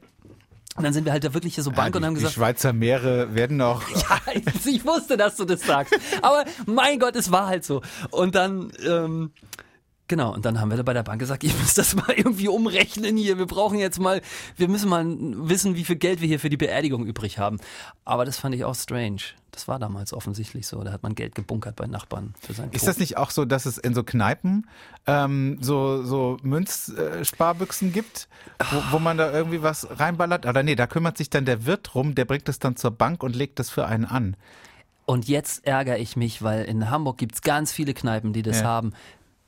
Und 0.77 0.83
dann 0.83 0.93
sind 0.93 1.03
wir 1.03 1.11
halt 1.11 1.23
da 1.23 1.33
wirklich 1.33 1.55
hier 1.55 1.63
so 1.63 1.71
Bank 1.71 1.93
ja, 1.93 1.97
und 1.97 2.01
die, 2.01 2.05
haben 2.07 2.13
gesagt, 2.15 2.33
die 2.33 2.39
Schweizer 2.39 2.73
Meere 2.73 3.35
werden 3.35 3.57
noch. 3.57 3.83
ja, 3.95 4.19
ich 4.65 4.85
wusste, 4.85 5.17
dass 5.17 5.35
du 5.35 5.45
das 5.45 5.61
sagst. 5.61 5.93
Aber 6.21 6.45
mein 6.65 6.97
Gott, 6.97 7.15
es 7.15 7.31
war 7.31 7.47
halt 7.47 7.65
so. 7.65 7.81
Und 8.09 8.35
dann, 8.35 8.71
ähm, 8.87 9.31
Genau, 10.11 10.33
und 10.33 10.43
dann 10.43 10.59
haben 10.59 10.69
wir 10.69 10.83
bei 10.83 10.91
der 10.91 11.03
Bank 11.03 11.19
gesagt, 11.19 11.41
ihr 11.45 11.53
müsst 11.53 11.77
das 11.77 11.95
mal 11.95 12.11
irgendwie 12.13 12.49
umrechnen 12.49 13.15
hier. 13.15 13.37
Wir 13.37 13.45
brauchen 13.45 13.79
jetzt 13.79 13.97
mal, 13.97 14.21
wir 14.57 14.67
müssen 14.67 14.89
mal 14.89 15.05
wissen, 15.07 15.75
wie 15.77 15.85
viel 15.85 15.95
Geld 15.95 16.19
wir 16.19 16.27
hier 16.27 16.37
für 16.37 16.49
die 16.49 16.57
Beerdigung 16.57 17.05
übrig 17.05 17.39
haben. 17.39 17.61
Aber 18.03 18.25
das 18.25 18.37
fand 18.37 18.53
ich 18.53 18.65
auch 18.65 18.75
strange. 18.75 19.21
Das 19.51 19.69
war 19.69 19.79
damals 19.79 20.11
offensichtlich 20.11 20.67
so. 20.67 20.83
Da 20.83 20.91
hat 20.91 21.01
man 21.01 21.15
Geld 21.15 21.33
gebunkert 21.33 21.77
bei 21.77 21.87
Nachbarn 21.87 22.33
für 22.41 22.51
seinen 22.51 22.73
Ist 22.73 22.87
das 22.87 22.99
nicht 22.99 23.15
auch 23.15 23.31
so, 23.31 23.45
dass 23.45 23.65
es 23.65 23.77
in 23.77 23.93
so 23.93 24.03
Kneipen 24.03 24.67
ähm, 25.07 25.59
so, 25.61 26.03
so 26.03 26.35
Münzsparbüchsen 26.43 27.93
gibt, 27.93 28.27
wo, 28.69 28.83
wo 28.91 28.99
man 28.99 29.17
da 29.17 29.31
irgendwie 29.31 29.63
was 29.63 29.87
reinballert? 29.97 30.45
Oder 30.45 30.61
nee, 30.61 30.75
da 30.75 30.87
kümmert 30.87 31.17
sich 31.17 31.29
dann 31.29 31.45
der 31.45 31.65
Wirt 31.65 31.91
drum, 31.93 32.15
der 32.15 32.25
bringt 32.25 32.49
es 32.49 32.59
dann 32.59 32.75
zur 32.75 32.91
Bank 32.91 33.23
und 33.23 33.33
legt 33.33 33.59
das 33.59 33.69
für 33.69 33.85
einen 33.85 34.03
an. 34.03 34.35
Und 35.05 35.29
jetzt 35.29 35.65
ärgere 35.65 35.97
ich 35.99 36.17
mich, 36.17 36.41
weil 36.41 36.65
in 36.65 36.89
Hamburg 36.89 37.17
gibt 37.17 37.35
es 37.35 37.41
ganz 37.41 37.71
viele 37.71 37.93
Kneipen, 37.93 38.33
die 38.33 38.41
das 38.41 38.59
Ja. 38.59 38.65
haben. 38.67 38.93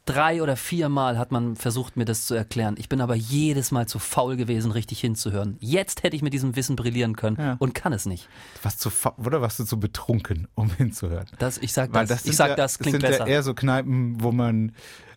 Drei 0.06 0.42
oder 0.44 0.58
viermal 0.58 1.18
hat 1.18 1.32
man 1.32 1.56
versucht, 1.56 1.96
mir 1.96 2.04
das 2.04 2.26
zu 2.26 2.36
erklären. 2.36 2.76
Ich 2.78 2.90
bin 2.90 3.00
aber 3.00 3.16
jedes 3.16 3.72
Mal 3.72 3.88
zu 3.88 4.00
faul 4.00 4.36
gewesen, 4.36 4.72
richtig 4.72 5.00
hinzuhören. 5.00 5.56
Jetzt 5.62 6.04
hätte 6.04 6.16
ich 6.18 6.22
mit 6.22 6.34
diesem 6.34 6.58
Wissen 6.58 6.76
brillieren 6.76 7.16
können 7.16 7.38
Ja. 7.40 7.56
und 7.60 7.74
kann 7.74 7.94
es 7.94 8.06
nicht. 8.06 8.28
Was 8.64 8.78
zu, 8.78 8.92
oder 9.18 9.42
warst 9.42 9.60
du 9.60 9.64
zu 9.64 9.80
betrunken, 9.80 10.50
um 10.56 10.70
hinzuhören? 10.78 11.28
Das, 11.40 11.58
ich 11.58 11.72
sag 11.72 11.94
Weil 11.94 12.06
das, 12.06 12.24
das 12.24 12.30
ich 12.30 12.36
sag 12.36 12.50
ja, 12.50 12.56
das 12.56 12.80
klingt 12.80 13.00
sind 13.00 13.10
besser. 13.10 13.26
ja 13.28 13.34
eher 13.34 13.44
so 13.44 13.54
Kneipen, 13.54 14.22
wo 14.22 14.34
man, 14.34 14.74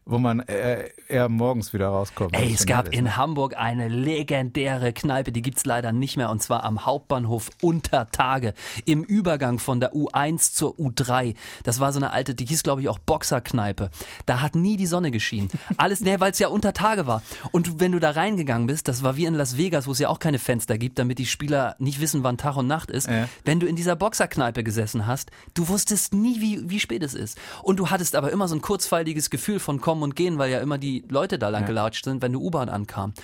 wo 0.09 0.19
man 0.19 0.39
eher, 0.39 0.89
eher 1.09 1.29
morgens 1.29 1.73
wieder 1.73 1.89
rauskommt. 1.89 2.35
Ey, 2.37 2.55
es 2.55 2.65
gab 2.65 2.95
in 2.95 3.17
Hamburg 3.17 3.57
eine 3.57 3.89
legendäre 3.89 4.93
Kneipe, 4.93 5.33
die 5.33 5.43
gibt's 5.43 5.65
leider 5.65 5.91
nicht 5.91 6.17
mehr, 6.17 6.31
und 6.31 6.41
zwar 6.41 6.63
am 6.63 6.87
Hauptbahnhof 6.87 7.51
unter 7.61 8.09
Tage, 8.13 8.55
im 8.85 9.03
Übergang 9.03 9.59
von 9.59 9.81
der 9.81 9.95
U1 9.95 10.53
zur 10.53 10.77
U3. 10.77 11.35
Das 11.65 11.81
war 11.81 11.93
so 11.93 11.99
eine 11.99 12.13
alte, 12.13 12.37
die 12.37 12.47
hieß, 12.47 12.63
glaube 12.63 12.83
ich, 12.83 12.89
auch 12.89 13.01
Boxerkneipe. 13.01 13.91
Da 14.27 14.41
hat 14.41 14.55
nie 14.55 14.77
die 14.77 14.87
Sonne 14.87 15.11
geschienen. 15.11 15.51
Alles, 15.77 16.01
ne, 16.03 16.21
weil 16.21 16.31
es 16.31 16.39
ja 16.39 16.49
unter 16.49 16.73
Tage 16.73 17.09
war. 17.09 17.23
Und 17.51 17.81
wenn 17.81 17.91
du 17.91 17.99
da 17.99 18.11
reingegangen 18.11 18.69
bist, 18.69 18.87
das 18.87 19.03
war 19.03 19.17
wie 19.17 19.25
in 19.25 19.35
Las 19.35 19.57
Vegas, 19.57 19.89
wo 19.89 19.93
es 19.93 19.99
ja 19.99 20.09
auch 20.09 20.21
keine 20.21 20.39
Fenster 20.39 20.79
gibt, 20.79 21.01
damit 21.01 21.19
die 21.19 21.27
Spieler 21.27 21.75
nicht 21.81 22.01
wissen, 22.01 22.23
wann 22.23 22.39
Tag 22.39 22.57
und 22.57 22.69
Nacht 22.69 22.93
ist. 22.93 23.09
Ja. 23.09 23.29
Wenn 23.45 23.59
du 23.59 23.67
in 23.67 23.75
dieser 23.75 23.97
Boxerkneipe 23.97 24.63
gesessen 24.63 25.09
hast, 25.09 25.33
du 25.55 25.67
wusstest 25.67 26.15
nie, 26.15 26.41
wie, 26.41 26.71
wie 26.71 26.79
spät 26.79 27.03
es 27.03 27.15
ist. 27.15 27.39
Und 27.65 27.81
du 27.81 27.91
hattest 27.91 28.15
aber 28.15 28.31
immer 28.31 28.47
so 28.47 28.55
ein 28.55 28.63
kurzfeiliges 28.63 29.31
Gefühl 29.31 29.59
von 29.59 29.81
Kommen 29.97 30.11
und 30.11 30.17
Gehen, 30.17 30.37
weil 30.39 30.51
ja 30.51 30.61
immer 30.61 30.77
die 30.77 31.05
Leute 31.09 31.39
da 31.39 31.49
lang 31.49 31.65
gelatscht 31.65 32.05
sind, 32.05 32.21
wenn 32.21 32.33
eine 32.33 32.39
U-Bahn 32.39 32.69
ankam. 32.69 33.15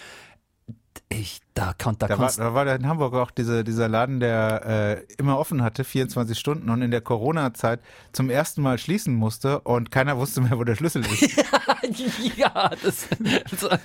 Ich, 1.21 1.41
da, 1.55 1.75
kon, 1.81 1.97
da, 1.99 2.09
Da 2.09 2.19
war, 2.19 2.33
da 2.33 2.55
war 2.55 2.65
da 2.65 2.75
in 2.75 2.87
Hamburg 2.87 3.15
auch 3.15 3.31
diese, 3.31 3.65
dieser 3.65 3.89
Laden, 3.89 4.21
der 4.21 5.05
äh, 5.09 5.13
immer 5.19 5.39
offen 5.39 5.63
hatte, 5.63 5.85
24 5.85 6.39
Stunden 6.39 6.71
und 6.71 6.81
in 6.81 6.91
der 6.91 7.01
Corona-Zeit 7.01 7.81
zum 8.13 8.31
ersten 8.31 8.63
Mal 8.63 8.79
schließen 8.79 9.15
musste 9.15 9.61
und 9.61 9.91
keiner 9.91 10.17
wusste 10.17 10.41
mehr, 10.41 10.59
wo 10.59 10.65
der 10.65 10.75
Schlüssel 10.77 11.05
ist. 11.05 11.37
ja, 12.37 12.71
das, 12.83 13.09
das, 13.51 13.81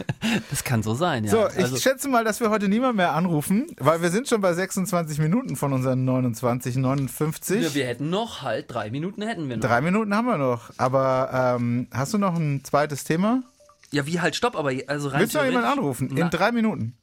das 0.50 0.64
kann 0.64 0.84
so 0.84 0.94
sein, 0.94 1.26
ja. 1.26 1.32
So, 1.32 1.48
ich 1.48 1.64
also, 1.64 1.78
schätze 1.78 2.08
mal, 2.08 2.24
dass 2.24 2.40
wir 2.40 2.50
heute 2.50 2.70
niemand 2.70 2.96
mehr 2.96 3.14
anrufen, 3.14 3.68
weil 3.78 4.02
wir 4.02 4.10
sind 4.10 4.28
schon 4.28 4.42
bei 4.42 4.54
26 4.54 5.20
Minuten 5.20 5.56
von 5.56 5.74
unseren 5.74 6.06
29, 6.06 6.78
59. 6.78 7.62
wir, 7.62 7.76
wir 7.76 7.86
hätten 7.88 8.10
noch 8.10 8.42
halt 8.42 8.66
drei 8.70 8.90
Minuten 8.90 9.22
hätten 9.22 9.50
wir 9.50 9.58
noch. 9.58 9.66
Drei 9.66 9.82
Minuten 9.82 10.16
haben 10.16 10.28
wir 10.28 10.38
noch, 10.38 10.72
aber 10.78 11.58
ähm, 11.58 11.88
hast 11.92 12.14
du 12.14 12.18
noch 12.18 12.36
ein 12.36 12.64
zweites 12.64 13.04
Thema? 13.04 13.44
Ja, 13.92 14.06
wie 14.06 14.20
halt, 14.20 14.36
stopp, 14.36 14.56
aber 14.56 14.72
also 14.88 15.10
rein 15.10 15.22
Willst 15.22 15.36
du 15.36 15.40
noch 15.40 15.46
jemanden 15.46 15.70
anrufen? 15.70 16.10
Na, 16.12 16.26
In 16.26 16.30
drei 16.30 16.52
Minuten. 16.52 16.98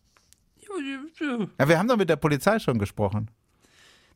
Ja, 1.58 1.68
wir 1.68 1.78
haben 1.78 1.88
doch 1.88 1.96
mit 1.96 2.08
der 2.10 2.16
Polizei 2.16 2.58
schon 2.58 2.78
gesprochen. 2.78 3.30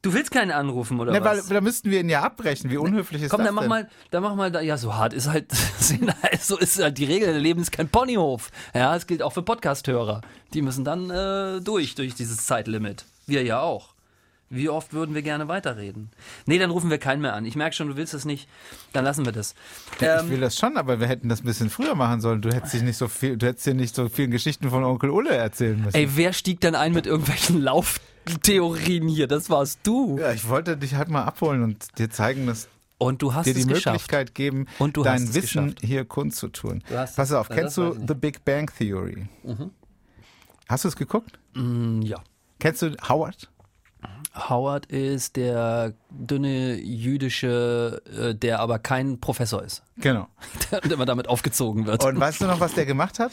Du 0.00 0.12
willst 0.12 0.30
keinen 0.30 0.52
anrufen, 0.52 1.00
oder 1.00 1.10
Ne, 1.12 1.24
weil 1.24 1.38
was? 1.38 1.48
da 1.48 1.60
müssten 1.60 1.90
wir 1.90 1.98
ihn 2.00 2.08
ja 2.08 2.22
abbrechen. 2.22 2.70
Wie 2.70 2.76
unhöflich 2.76 3.20
ist 3.22 3.30
Komm, 3.30 3.38
das 3.38 3.46
dann 3.48 3.54
mach 3.56 3.62
denn? 3.62 3.68
mal, 3.68 3.88
dann 4.12 4.22
mach 4.22 4.36
mal, 4.36 4.52
da, 4.52 4.60
ja, 4.60 4.76
so 4.76 4.94
hart 4.94 5.12
ist 5.12 5.28
halt, 5.28 5.50
so 6.40 6.56
ist 6.56 6.80
halt 6.80 6.98
die 6.98 7.04
Regel. 7.04 7.32
Der 7.32 7.40
Leben 7.40 7.60
ist 7.62 7.72
kein 7.72 7.88
Ponyhof. 7.88 8.50
Ja, 8.74 8.94
es 8.94 9.08
gilt 9.08 9.22
auch 9.24 9.32
für 9.32 9.42
Podcast-Hörer. 9.42 10.20
Die 10.54 10.62
müssen 10.62 10.84
dann 10.84 11.10
äh, 11.10 11.60
durch, 11.60 11.96
durch 11.96 12.14
dieses 12.14 12.46
Zeitlimit. 12.46 13.06
Wir 13.26 13.42
ja 13.42 13.60
auch. 13.60 13.94
Wie 14.50 14.68
oft 14.70 14.92
würden 14.94 15.14
wir 15.14 15.22
gerne 15.22 15.46
weiterreden? 15.48 16.10
Nee, 16.46 16.58
dann 16.58 16.70
rufen 16.70 16.88
wir 16.88 16.96
keinen 16.98 17.20
mehr 17.20 17.34
an. 17.34 17.44
Ich 17.44 17.54
merke 17.54 17.76
schon, 17.76 17.88
du 17.88 17.96
willst 17.96 18.14
es 18.14 18.24
nicht. 18.24 18.48
Dann 18.94 19.04
lassen 19.04 19.24
wir 19.26 19.32
das. 19.32 19.54
Ja, 20.00 20.16
ich 20.16 20.22
Ähm, 20.22 20.30
will 20.30 20.40
das 20.40 20.56
schon, 20.56 20.76
aber 20.78 21.00
wir 21.00 21.06
hätten 21.06 21.28
das 21.28 21.42
ein 21.42 21.44
bisschen 21.44 21.68
früher 21.68 21.94
machen 21.94 22.20
sollen. 22.22 22.40
Du 22.40 22.50
hättest 22.50 22.72
dich 22.74 22.82
nicht 22.82 22.96
so 22.96 23.08
viel, 23.08 23.36
du 23.36 23.46
hättest 23.46 23.66
dir 23.66 23.74
nicht 23.74 23.94
so 23.94 24.08
viele 24.08 24.28
Geschichten 24.30 24.70
von 24.70 24.84
Onkel 24.84 25.10
Ulle 25.10 25.30
erzählen 25.34 25.78
müssen. 25.80 25.94
ey, 25.96 26.08
wer 26.16 26.32
stieg 26.32 26.60
denn 26.60 26.74
ein 26.74 26.92
mit 26.94 27.06
irgendwelchen 27.06 27.60
Lauftheorien 28.26 29.06
hier? 29.08 29.26
Das 29.26 29.50
warst 29.50 29.80
du. 29.82 30.18
ja, 30.18 30.32
ich 30.32 30.48
wollte 30.48 30.76
dich 30.78 30.94
halt 30.94 31.08
mal 31.10 31.24
abholen 31.24 31.62
und 31.62 31.98
dir 31.98 32.08
zeigen, 32.08 32.46
dass 32.46 32.68
Und 32.96 33.20
du 33.20 33.34
hast 33.34 33.46
dir 33.46 33.52
die. 33.54 33.66
Möglichkeit 33.66 34.34
geben, 34.34 34.66
dein 34.78 35.34
Wissen 35.34 35.66
geschafft. 35.66 35.80
hier 35.84 36.04
kundzutun. 36.06 36.82
Pass 36.88 37.32
auf, 37.32 37.48
kennst 37.50 37.76
das 37.78 37.94
du 37.94 38.00
ich 38.00 38.08
The 38.08 38.14
Big 38.14 38.44
Bang 38.46 38.70
Theory? 38.78 39.26
Hast 40.68 40.84
du 40.84 40.88
es 40.88 40.96
geguckt? 40.96 41.38
Mm, 41.54 42.00
ja. 42.02 42.16
Kennst 42.58 42.82
du 42.82 42.94
Howard? 43.08 43.50
Howard 44.34 44.86
ist 44.86 45.36
der 45.36 45.94
dünne 46.10 46.74
jüdische, 46.76 48.02
äh, 48.16 48.34
der 48.34 48.60
aber 48.60 48.78
kein 48.78 49.20
Professor 49.20 49.62
ist, 49.62 49.82
Genau. 49.98 50.28
der 50.70 50.84
immer 50.84 51.06
damit 51.06 51.28
aufgezogen 51.28 51.86
wird. 51.86 52.04
Und 52.04 52.18
weißt 52.20 52.40
du 52.40 52.46
noch, 52.46 52.60
was 52.60 52.74
der 52.74 52.86
gemacht 52.86 53.18
hat? 53.18 53.32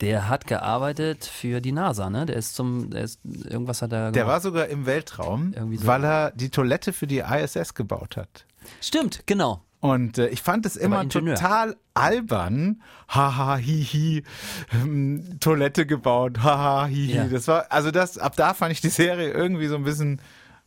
der 0.00 0.28
hat 0.28 0.46
gearbeitet 0.46 1.24
für 1.24 1.60
die 1.60 1.72
NASA, 1.72 2.08
ne? 2.08 2.24
Der 2.24 2.36
ist 2.36 2.54
zum, 2.54 2.90
der 2.90 3.02
ist, 3.02 3.18
irgendwas 3.24 3.82
hat 3.82 3.90
er 3.92 4.12
Der 4.12 4.22
gemacht. 4.22 4.28
war 4.34 4.40
sogar 4.40 4.66
im 4.68 4.86
Weltraum, 4.86 5.52
so. 5.74 5.86
weil 5.88 6.04
er 6.04 6.30
die 6.30 6.50
Toilette 6.50 6.92
für 6.92 7.08
die 7.08 7.18
ISS 7.18 7.74
gebaut 7.74 8.16
hat. 8.16 8.46
Stimmt, 8.80 9.26
genau. 9.26 9.64
Und 9.80 10.18
äh, 10.18 10.28
ich 10.28 10.42
fand 10.42 10.66
es 10.66 10.76
immer 10.76 11.08
total 11.08 11.76
albern. 11.94 12.82
Haha, 13.08 13.56
hihi, 13.56 14.24
ähm, 14.72 15.38
Toilette 15.40 15.86
gebaut, 15.86 16.38
haha, 16.42 16.86
hihi. 16.86 17.16
Ja. 17.16 17.24
Das 17.28 17.46
war, 17.48 17.66
also 17.70 17.90
das, 17.90 18.18
ab 18.18 18.34
da 18.36 18.54
fand 18.54 18.72
ich 18.72 18.80
die 18.80 18.88
Serie 18.88 19.30
irgendwie 19.30 19.68
so 19.68 19.76
ein 19.76 19.84
bisschen, 19.84 20.20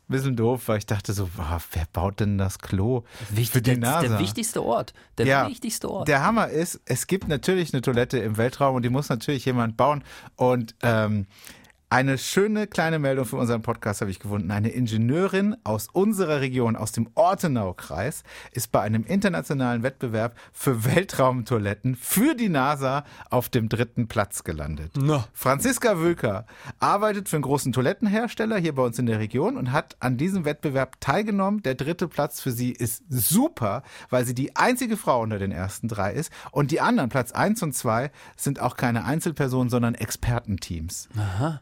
bisschen 0.08 0.36
doof, 0.38 0.64
weil 0.68 0.78
ich 0.78 0.86
dachte 0.86 1.12
so, 1.14 1.30
wow, 1.36 1.66
wer 1.74 1.86
baut 1.92 2.20
denn 2.22 2.38
das 2.38 2.60
Klo 2.60 3.04
Wichtig, 3.30 3.50
für 3.50 3.62
die 3.62 3.72
der, 3.72 3.80
NASA? 3.80 4.08
der 4.08 4.20
wichtigste 4.20 4.64
Ort. 4.64 4.94
Der 5.18 5.26
ja, 5.26 5.48
wichtigste 5.48 5.90
Ort. 5.90 6.08
Der 6.08 6.24
Hammer 6.24 6.48
ist, 6.48 6.80
es 6.86 7.08
gibt 7.08 7.28
natürlich 7.28 7.74
eine 7.74 7.82
Toilette 7.82 8.18
im 8.20 8.38
Weltraum 8.38 8.76
und 8.76 8.84
die 8.84 8.90
muss 8.90 9.10
natürlich 9.10 9.46
jemand 9.46 9.76
bauen. 9.76 10.04
Und 10.36 10.76
ähm, 10.84 11.28
eine 11.92 12.18
schöne 12.18 12.68
kleine 12.68 13.00
Meldung 13.00 13.26
für 13.26 13.36
unseren 13.36 13.64
Podcast 13.64 14.00
habe 14.00 14.10
ich 14.10 14.20
gefunden. 14.20 14.50
Eine 14.50 14.70
Ingenieurin 14.70 15.58
aus 15.66 15.90
unserer 15.92 16.40
Region, 16.40 16.78
aus 16.78 16.94
dem 16.94 17.10
Ortenau-Kreis, 17.16 18.24
ist 18.54 18.72
bei 18.72 18.80
einem 18.80 19.04
internationalen 19.04 19.84
Wettbewerb 19.84 20.38
für 20.54 20.86
Weltraumtoiletten 20.86 21.98
für 21.98 22.34
die 22.34 22.48
NASA 22.48 23.04
auf 23.30 23.50
dem 23.50 23.68
dritten 23.68 24.08
Platz 24.08 24.46
gelandet. 24.46 24.94
Na. 24.98 25.26
Franziska 25.34 26.00
Wölker 26.00 26.46
arbeitet 26.80 27.28
für 27.28 27.36
einen 27.36 27.44
großen 27.44 27.74
Toilettenhersteller 27.74 28.58
hier 28.58 28.74
bei 28.74 28.84
uns 28.84 28.98
in 28.98 29.06
der 29.06 29.20
Region 29.20 29.58
und 29.58 29.74
hat 29.74 29.98
an 30.00 30.16
diesem 30.16 30.46
Wettbewerb 30.46 31.02
teilgenommen. 31.02 31.62
Der 31.62 31.76
dritte 31.76 32.08
Platz 32.08 32.40
für 32.40 32.52
sie 32.52 32.72
ist 32.72 33.04
super, 33.10 33.84
weil 34.10 34.24
sie 34.24 34.34
die 34.34 34.56
einzige 34.56 34.96
Frau 34.96 35.22
unter 35.22 35.40
den 35.40 35.52
ersten 35.52 35.90
drei 35.90 36.14
ist. 36.14 36.32
Und 36.52 36.72
die 36.72 36.80
anderen, 36.80 37.10
Platz 37.10 37.34
eins 37.34 37.62
und 37.62 37.74
zwei, 37.74 38.12
sind 38.38 38.62
auch 38.62 38.78
keine 38.78 39.04
Einzelpersonen, 39.04 39.70
sondern 39.70 39.94
Expertenteams. 39.96 41.10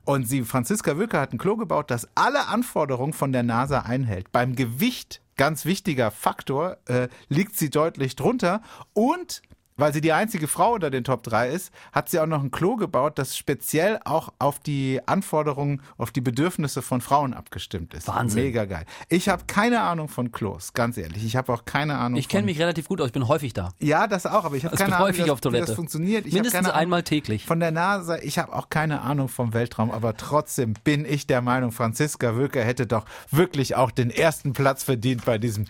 Und 0.05 0.18
sie, 0.25 0.43
Franziska 0.43 0.97
Wölker, 0.97 1.19
hat 1.19 1.34
ein 1.34 1.38
Klo 1.38 1.58
gebaut, 1.58 1.91
das 1.91 2.08
alle 2.15 2.47
Anforderungen 2.47 3.13
von 3.13 3.32
der 3.32 3.43
NASA 3.43 3.79
einhält. 3.79 4.32
Beim 4.32 4.55
Gewicht, 4.55 5.21
ganz 5.38 5.65
wichtiger 5.65 6.12
Faktor, 6.12 6.77
äh, 6.88 7.08
liegt 7.27 7.55
sie 7.55 7.69
deutlich 7.69 8.15
drunter. 8.15 8.62
Und 8.93 9.41
weil 9.79 9.93
sie 9.93 10.01
die 10.01 10.13
einzige 10.13 10.47
Frau 10.47 10.73
unter 10.73 10.89
den 10.89 11.03
Top 11.03 11.23
3 11.23 11.49
ist, 11.49 11.71
hat 11.91 12.09
sie 12.09 12.19
auch 12.19 12.25
noch 12.25 12.43
ein 12.43 12.51
Klo 12.51 12.75
gebaut, 12.75 13.17
das 13.17 13.37
speziell 13.37 13.99
auch 14.05 14.33
auf 14.39 14.59
die 14.59 14.99
Anforderungen, 15.05 15.81
auf 15.97 16.11
die 16.11 16.21
Bedürfnisse 16.21 16.81
von 16.81 17.01
Frauen 17.01 17.33
abgestimmt 17.33 17.93
ist. 17.93 18.07
Wahnsinn. 18.07 18.43
Mega 18.43 18.65
geil. 18.65 18.85
Ich 19.09 19.29
habe 19.29 19.43
keine 19.47 19.81
Ahnung 19.81 20.07
von 20.07 20.31
Klos, 20.31 20.73
ganz 20.73 20.97
ehrlich. 20.97 21.23
Ich 21.25 21.35
habe 21.35 21.53
auch 21.53 21.65
keine 21.65 21.97
Ahnung 21.97 22.19
ich 22.19 22.27
kenne 22.27 22.45
mich 22.45 22.59
relativ 22.59 22.87
gut 22.87 23.01
aus, 23.01 23.07
ich 23.07 23.13
bin 23.13 23.27
häufig 23.27 23.53
da. 23.53 23.69
Ja, 23.79 24.07
das 24.07 24.25
auch, 24.25 24.45
aber 24.45 24.55
ich 24.55 24.65
habe 24.65 24.73
Also 24.73 24.83
keine 24.83 24.91
bin 24.91 24.95
Ahnung, 24.95 25.07
häufig 25.07 25.23
wie 25.23 25.27
das, 25.27 25.31
auf 25.33 25.41
Toilette. 25.41 25.63
wie 25.63 25.67
das 25.67 25.75
funktioniert. 25.75 26.25
Ich 26.25 26.33
Mindestens 26.33 26.59
keine 26.59 26.73
Ahnung 26.73 26.81
einmal 26.81 27.03
täglich. 27.03 27.45
Von 27.45 27.59
der 27.59 27.71
NASA, 27.71 28.17
ich 28.19 28.37
habe 28.39 28.53
auch 28.53 28.69
keine 28.69 29.01
Ahnung 29.01 29.29
vom 29.29 29.53
Weltraum, 29.53 29.91
aber 29.91 30.15
trotzdem 30.17 30.73
bin 30.83 31.05
ich 31.05 31.27
der 31.27 31.41
Meinung, 31.41 31.71
Franziska 31.71 32.35
Wölker 32.35 32.63
hätte 32.63 32.87
doch 32.87 33.05
wirklich 33.31 33.75
auch 33.75 33.91
den 33.91 34.09
ersten 34.09 34.53
Platz 34.53 34.83
verdient 34.83 35.25
bei 35.25 35.37
diesem 35.37 35.65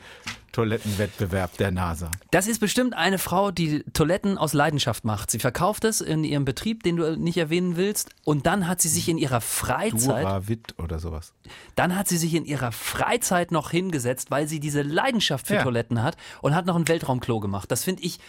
Toilettenwettbewerb 0.60 1.58
der 1.58 1.72
NASA. 1.72 2.12
Das 2.32 2.48
ist 2.48 2.60
bestimmt 2.60 2.93
eine 2.95 3.17
Frau, 3.17 3.52
die 3.52 3.84
Toiletten 3.93 4.38
aus 4.38 4.54
Leidenschaft 4.54 5.06
macht. 5.06 5.32
Sie 5.32 5.39
verkauft 5.39 5.84
es 5.86 6.02
in 6.02 6.24
ihrem 6.24 6.45
Betrieb, 6.45 6.84
den 6.84 6.95
du 6.98 7.17
nicht 7.17 7.38
erwähnen 7.38 7.76
willst, 7.78 8.10
und 8.26 8.45
dann 8.45 8.67
hat 8.67 8.82
sie 8.82 8.89
sich 8.89 9.10
in 9.10 9.17
ihrer 9.17 9.41
Freizeit, 9.41 10.24
Duravit 10.26 10.76
oder 10.78 11.00
sowas. 11.00 11.34
dann 11.76 11.95
hat 11.95 12.08
sie 12.08 12.17
sich 12.17 12.34
in 12.34 12.45
ihrer 12.45 12.72
Freizeit 12.72 13.52
noch 13.52 13.72
hingesetzt, 13.72 14.32
weil 14.32 14.48
sie 14.48 14.60
diese 14.60 14.82
Leidenschaft 14.82 15.48
für 15.48 15.56
Ja. 15.56 15.63
Toiletten 15.63 16.04
hat 16.04 16.17
und 16.41 16.56
hat 16.56 16.65
noch 16.65 16.76
ein 16.76 16.88
Weltraumklo 16.88 17.39
gemacht. 17.39 17.72
Das 17.72 17.84
finde 17.84 18.04
ich, 18.04 18.19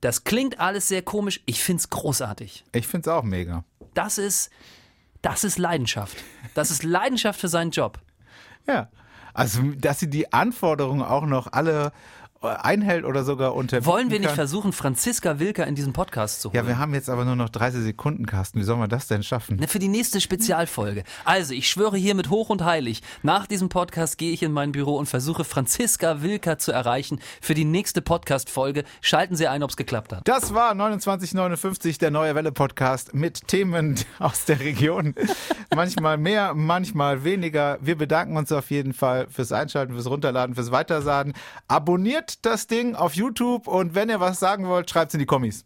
das 0.00 0.24
klingt 0.24 0.60
alles 0.60 0.88
sehr 0.88 1.02
komisch. 1.02 1.40
Ich 1.46 1.62
finde 1.62 1.80
es 1.80 1.90
großartig. 1.90 2.64
Ich 2.72 2.86
finde 2.86 3.08
es 3.10 3.14
auch 3.16 3.22
mega. 3.22 3.64
Das 3.94 4.18
ist, 4.18 4.50
das 5.22 5.42
ist 5.44 5.58
Leidenschaft. 5.58 6.16
Das 6.54 6.70
ist 6.70 6.82
Leidenschaft 6.82 7.40
für 7.40 7.48
seinen 7.48 7.70
Job. 7.70 7.98
Ja. 8.68 8.88
Also, 9.36 9.60
dass 9.76 10.00
sie 10.00 10.08
die 10.08 10.32
Anforderungen 10.32 11.02
auch 11.02 11.26
noch 11.26 11.52
alle 11.52 11.92
einhält 12.46 13.04
oder 13.04 13.24
sogar 13.24 13.54
unter. 13.54 13.84
Wollen 13.84 14.10
wir 14.10 14.20
nicht 14.20 14.30
versuchen, 14.32 14.72
Franziska 14.72 15.38
Wilker 15.38 15.66
in 15.66 15.74
diesen 15.74 15.92
Podcast 15.92 16.40
zu 16.40 16.48
holen? 16.48 16.56
Ja, 16.56 16.66
wir 16.66 16.78
haben 16.78 16.94
jetzt 16.94 17.10
aber 17.10 17.24
nur 17.24 17.36
noch 17.36 17.48
30 17.48 17.82
Sekunden, 17.82 18.26
Carsten. 18.26 18.60
Wie 18.60 18.64
sollen 18.64 18.80
wir 18.80 18.88
das 18.88 19.06
denn 19.06 19.22
schaffen? 19.22 19.56
Ne, 19.56 19.68
Für 19.68 19.78
die 19.78 19.88
nächste 19.88 20.20
Spezialfolge. 20.20 21.04
Also, 21.24 21.54
ich 21.54 21.68
schwöre 21.68 21.96
hiermit 21.96 22.30
hoch 22.30 22.48
und 22.50 22.64
heilig, 22.64 23.02
nach 23.22 23.46
diesem 23.46 23.68
Podcast 23.68 24.18
gehe 24.18 24.32
ich 24.32 24.42
in 24.42 24.52
mein 24.52 24.72
Büro 24.72 24.96
und 24.96 25.06
versuche 25.06 25.44
Franziska 25.44 26.22
Wilker 26.22 26.58
zu 26.58 26.72
erreichen 26.72 27.20
für 27.40 27.54
die 27.54 27.64
nächste 27.64 28.02
Podcast-Folge. 28.02 28.84
Schalten 29.00 29.36
Sie 29.36 29.48
ein, 29.48 29.62
ob 29.62 29.70
es 29.70 29.76
geklappt 29.76 30.12
hat. 30.12 30.26
Das 30.28 30.54
war 30.54 30.70
2959, 30.74 31.98
der 31.98 32.10
Neue 32.10 32.34
Welle 32.34 32.52
Podcast 32.52 33.14
mit 33.14 33.48
Themen 33.48 33.96
aus 34.18 34.44
der 34.44 34.60
Region. 34.60 35.14
manchmal 35.74 36.16
mehr, 36.18 36.54
manchmal 36.54 37.24
weniger. 37.24 37.78
Wir 37.80 37.96
bedanken 37.96 38.36
uns 38.36 38.52
auf 38.52 38.70
jeden 38.70 38.92
Fall 38.92 39.26
fürs 39.28 39.52
Einschalten, 39.52 39.94
fürs 39.94 40.06
Runterladen, 40.08 40.54
fürs 40.54 40.70
Weitersagen. 40.70 41.34
Das 42.42 42.66
Ding 42.66 42.94
auf 42.94 43.14
YouTube 43.14 43.66
und 43.66 43.94
wenn 43.94 44.08
ihr 44.08 44.20
was 44.20 44.38
sagen 44.38 44.66
wollt, 44.68 44.90
schreibt 44.90 45.10
es 45.10 45.14
in 45.14 45.20
die 45.20 45.26
Kommis. 45.26 45.64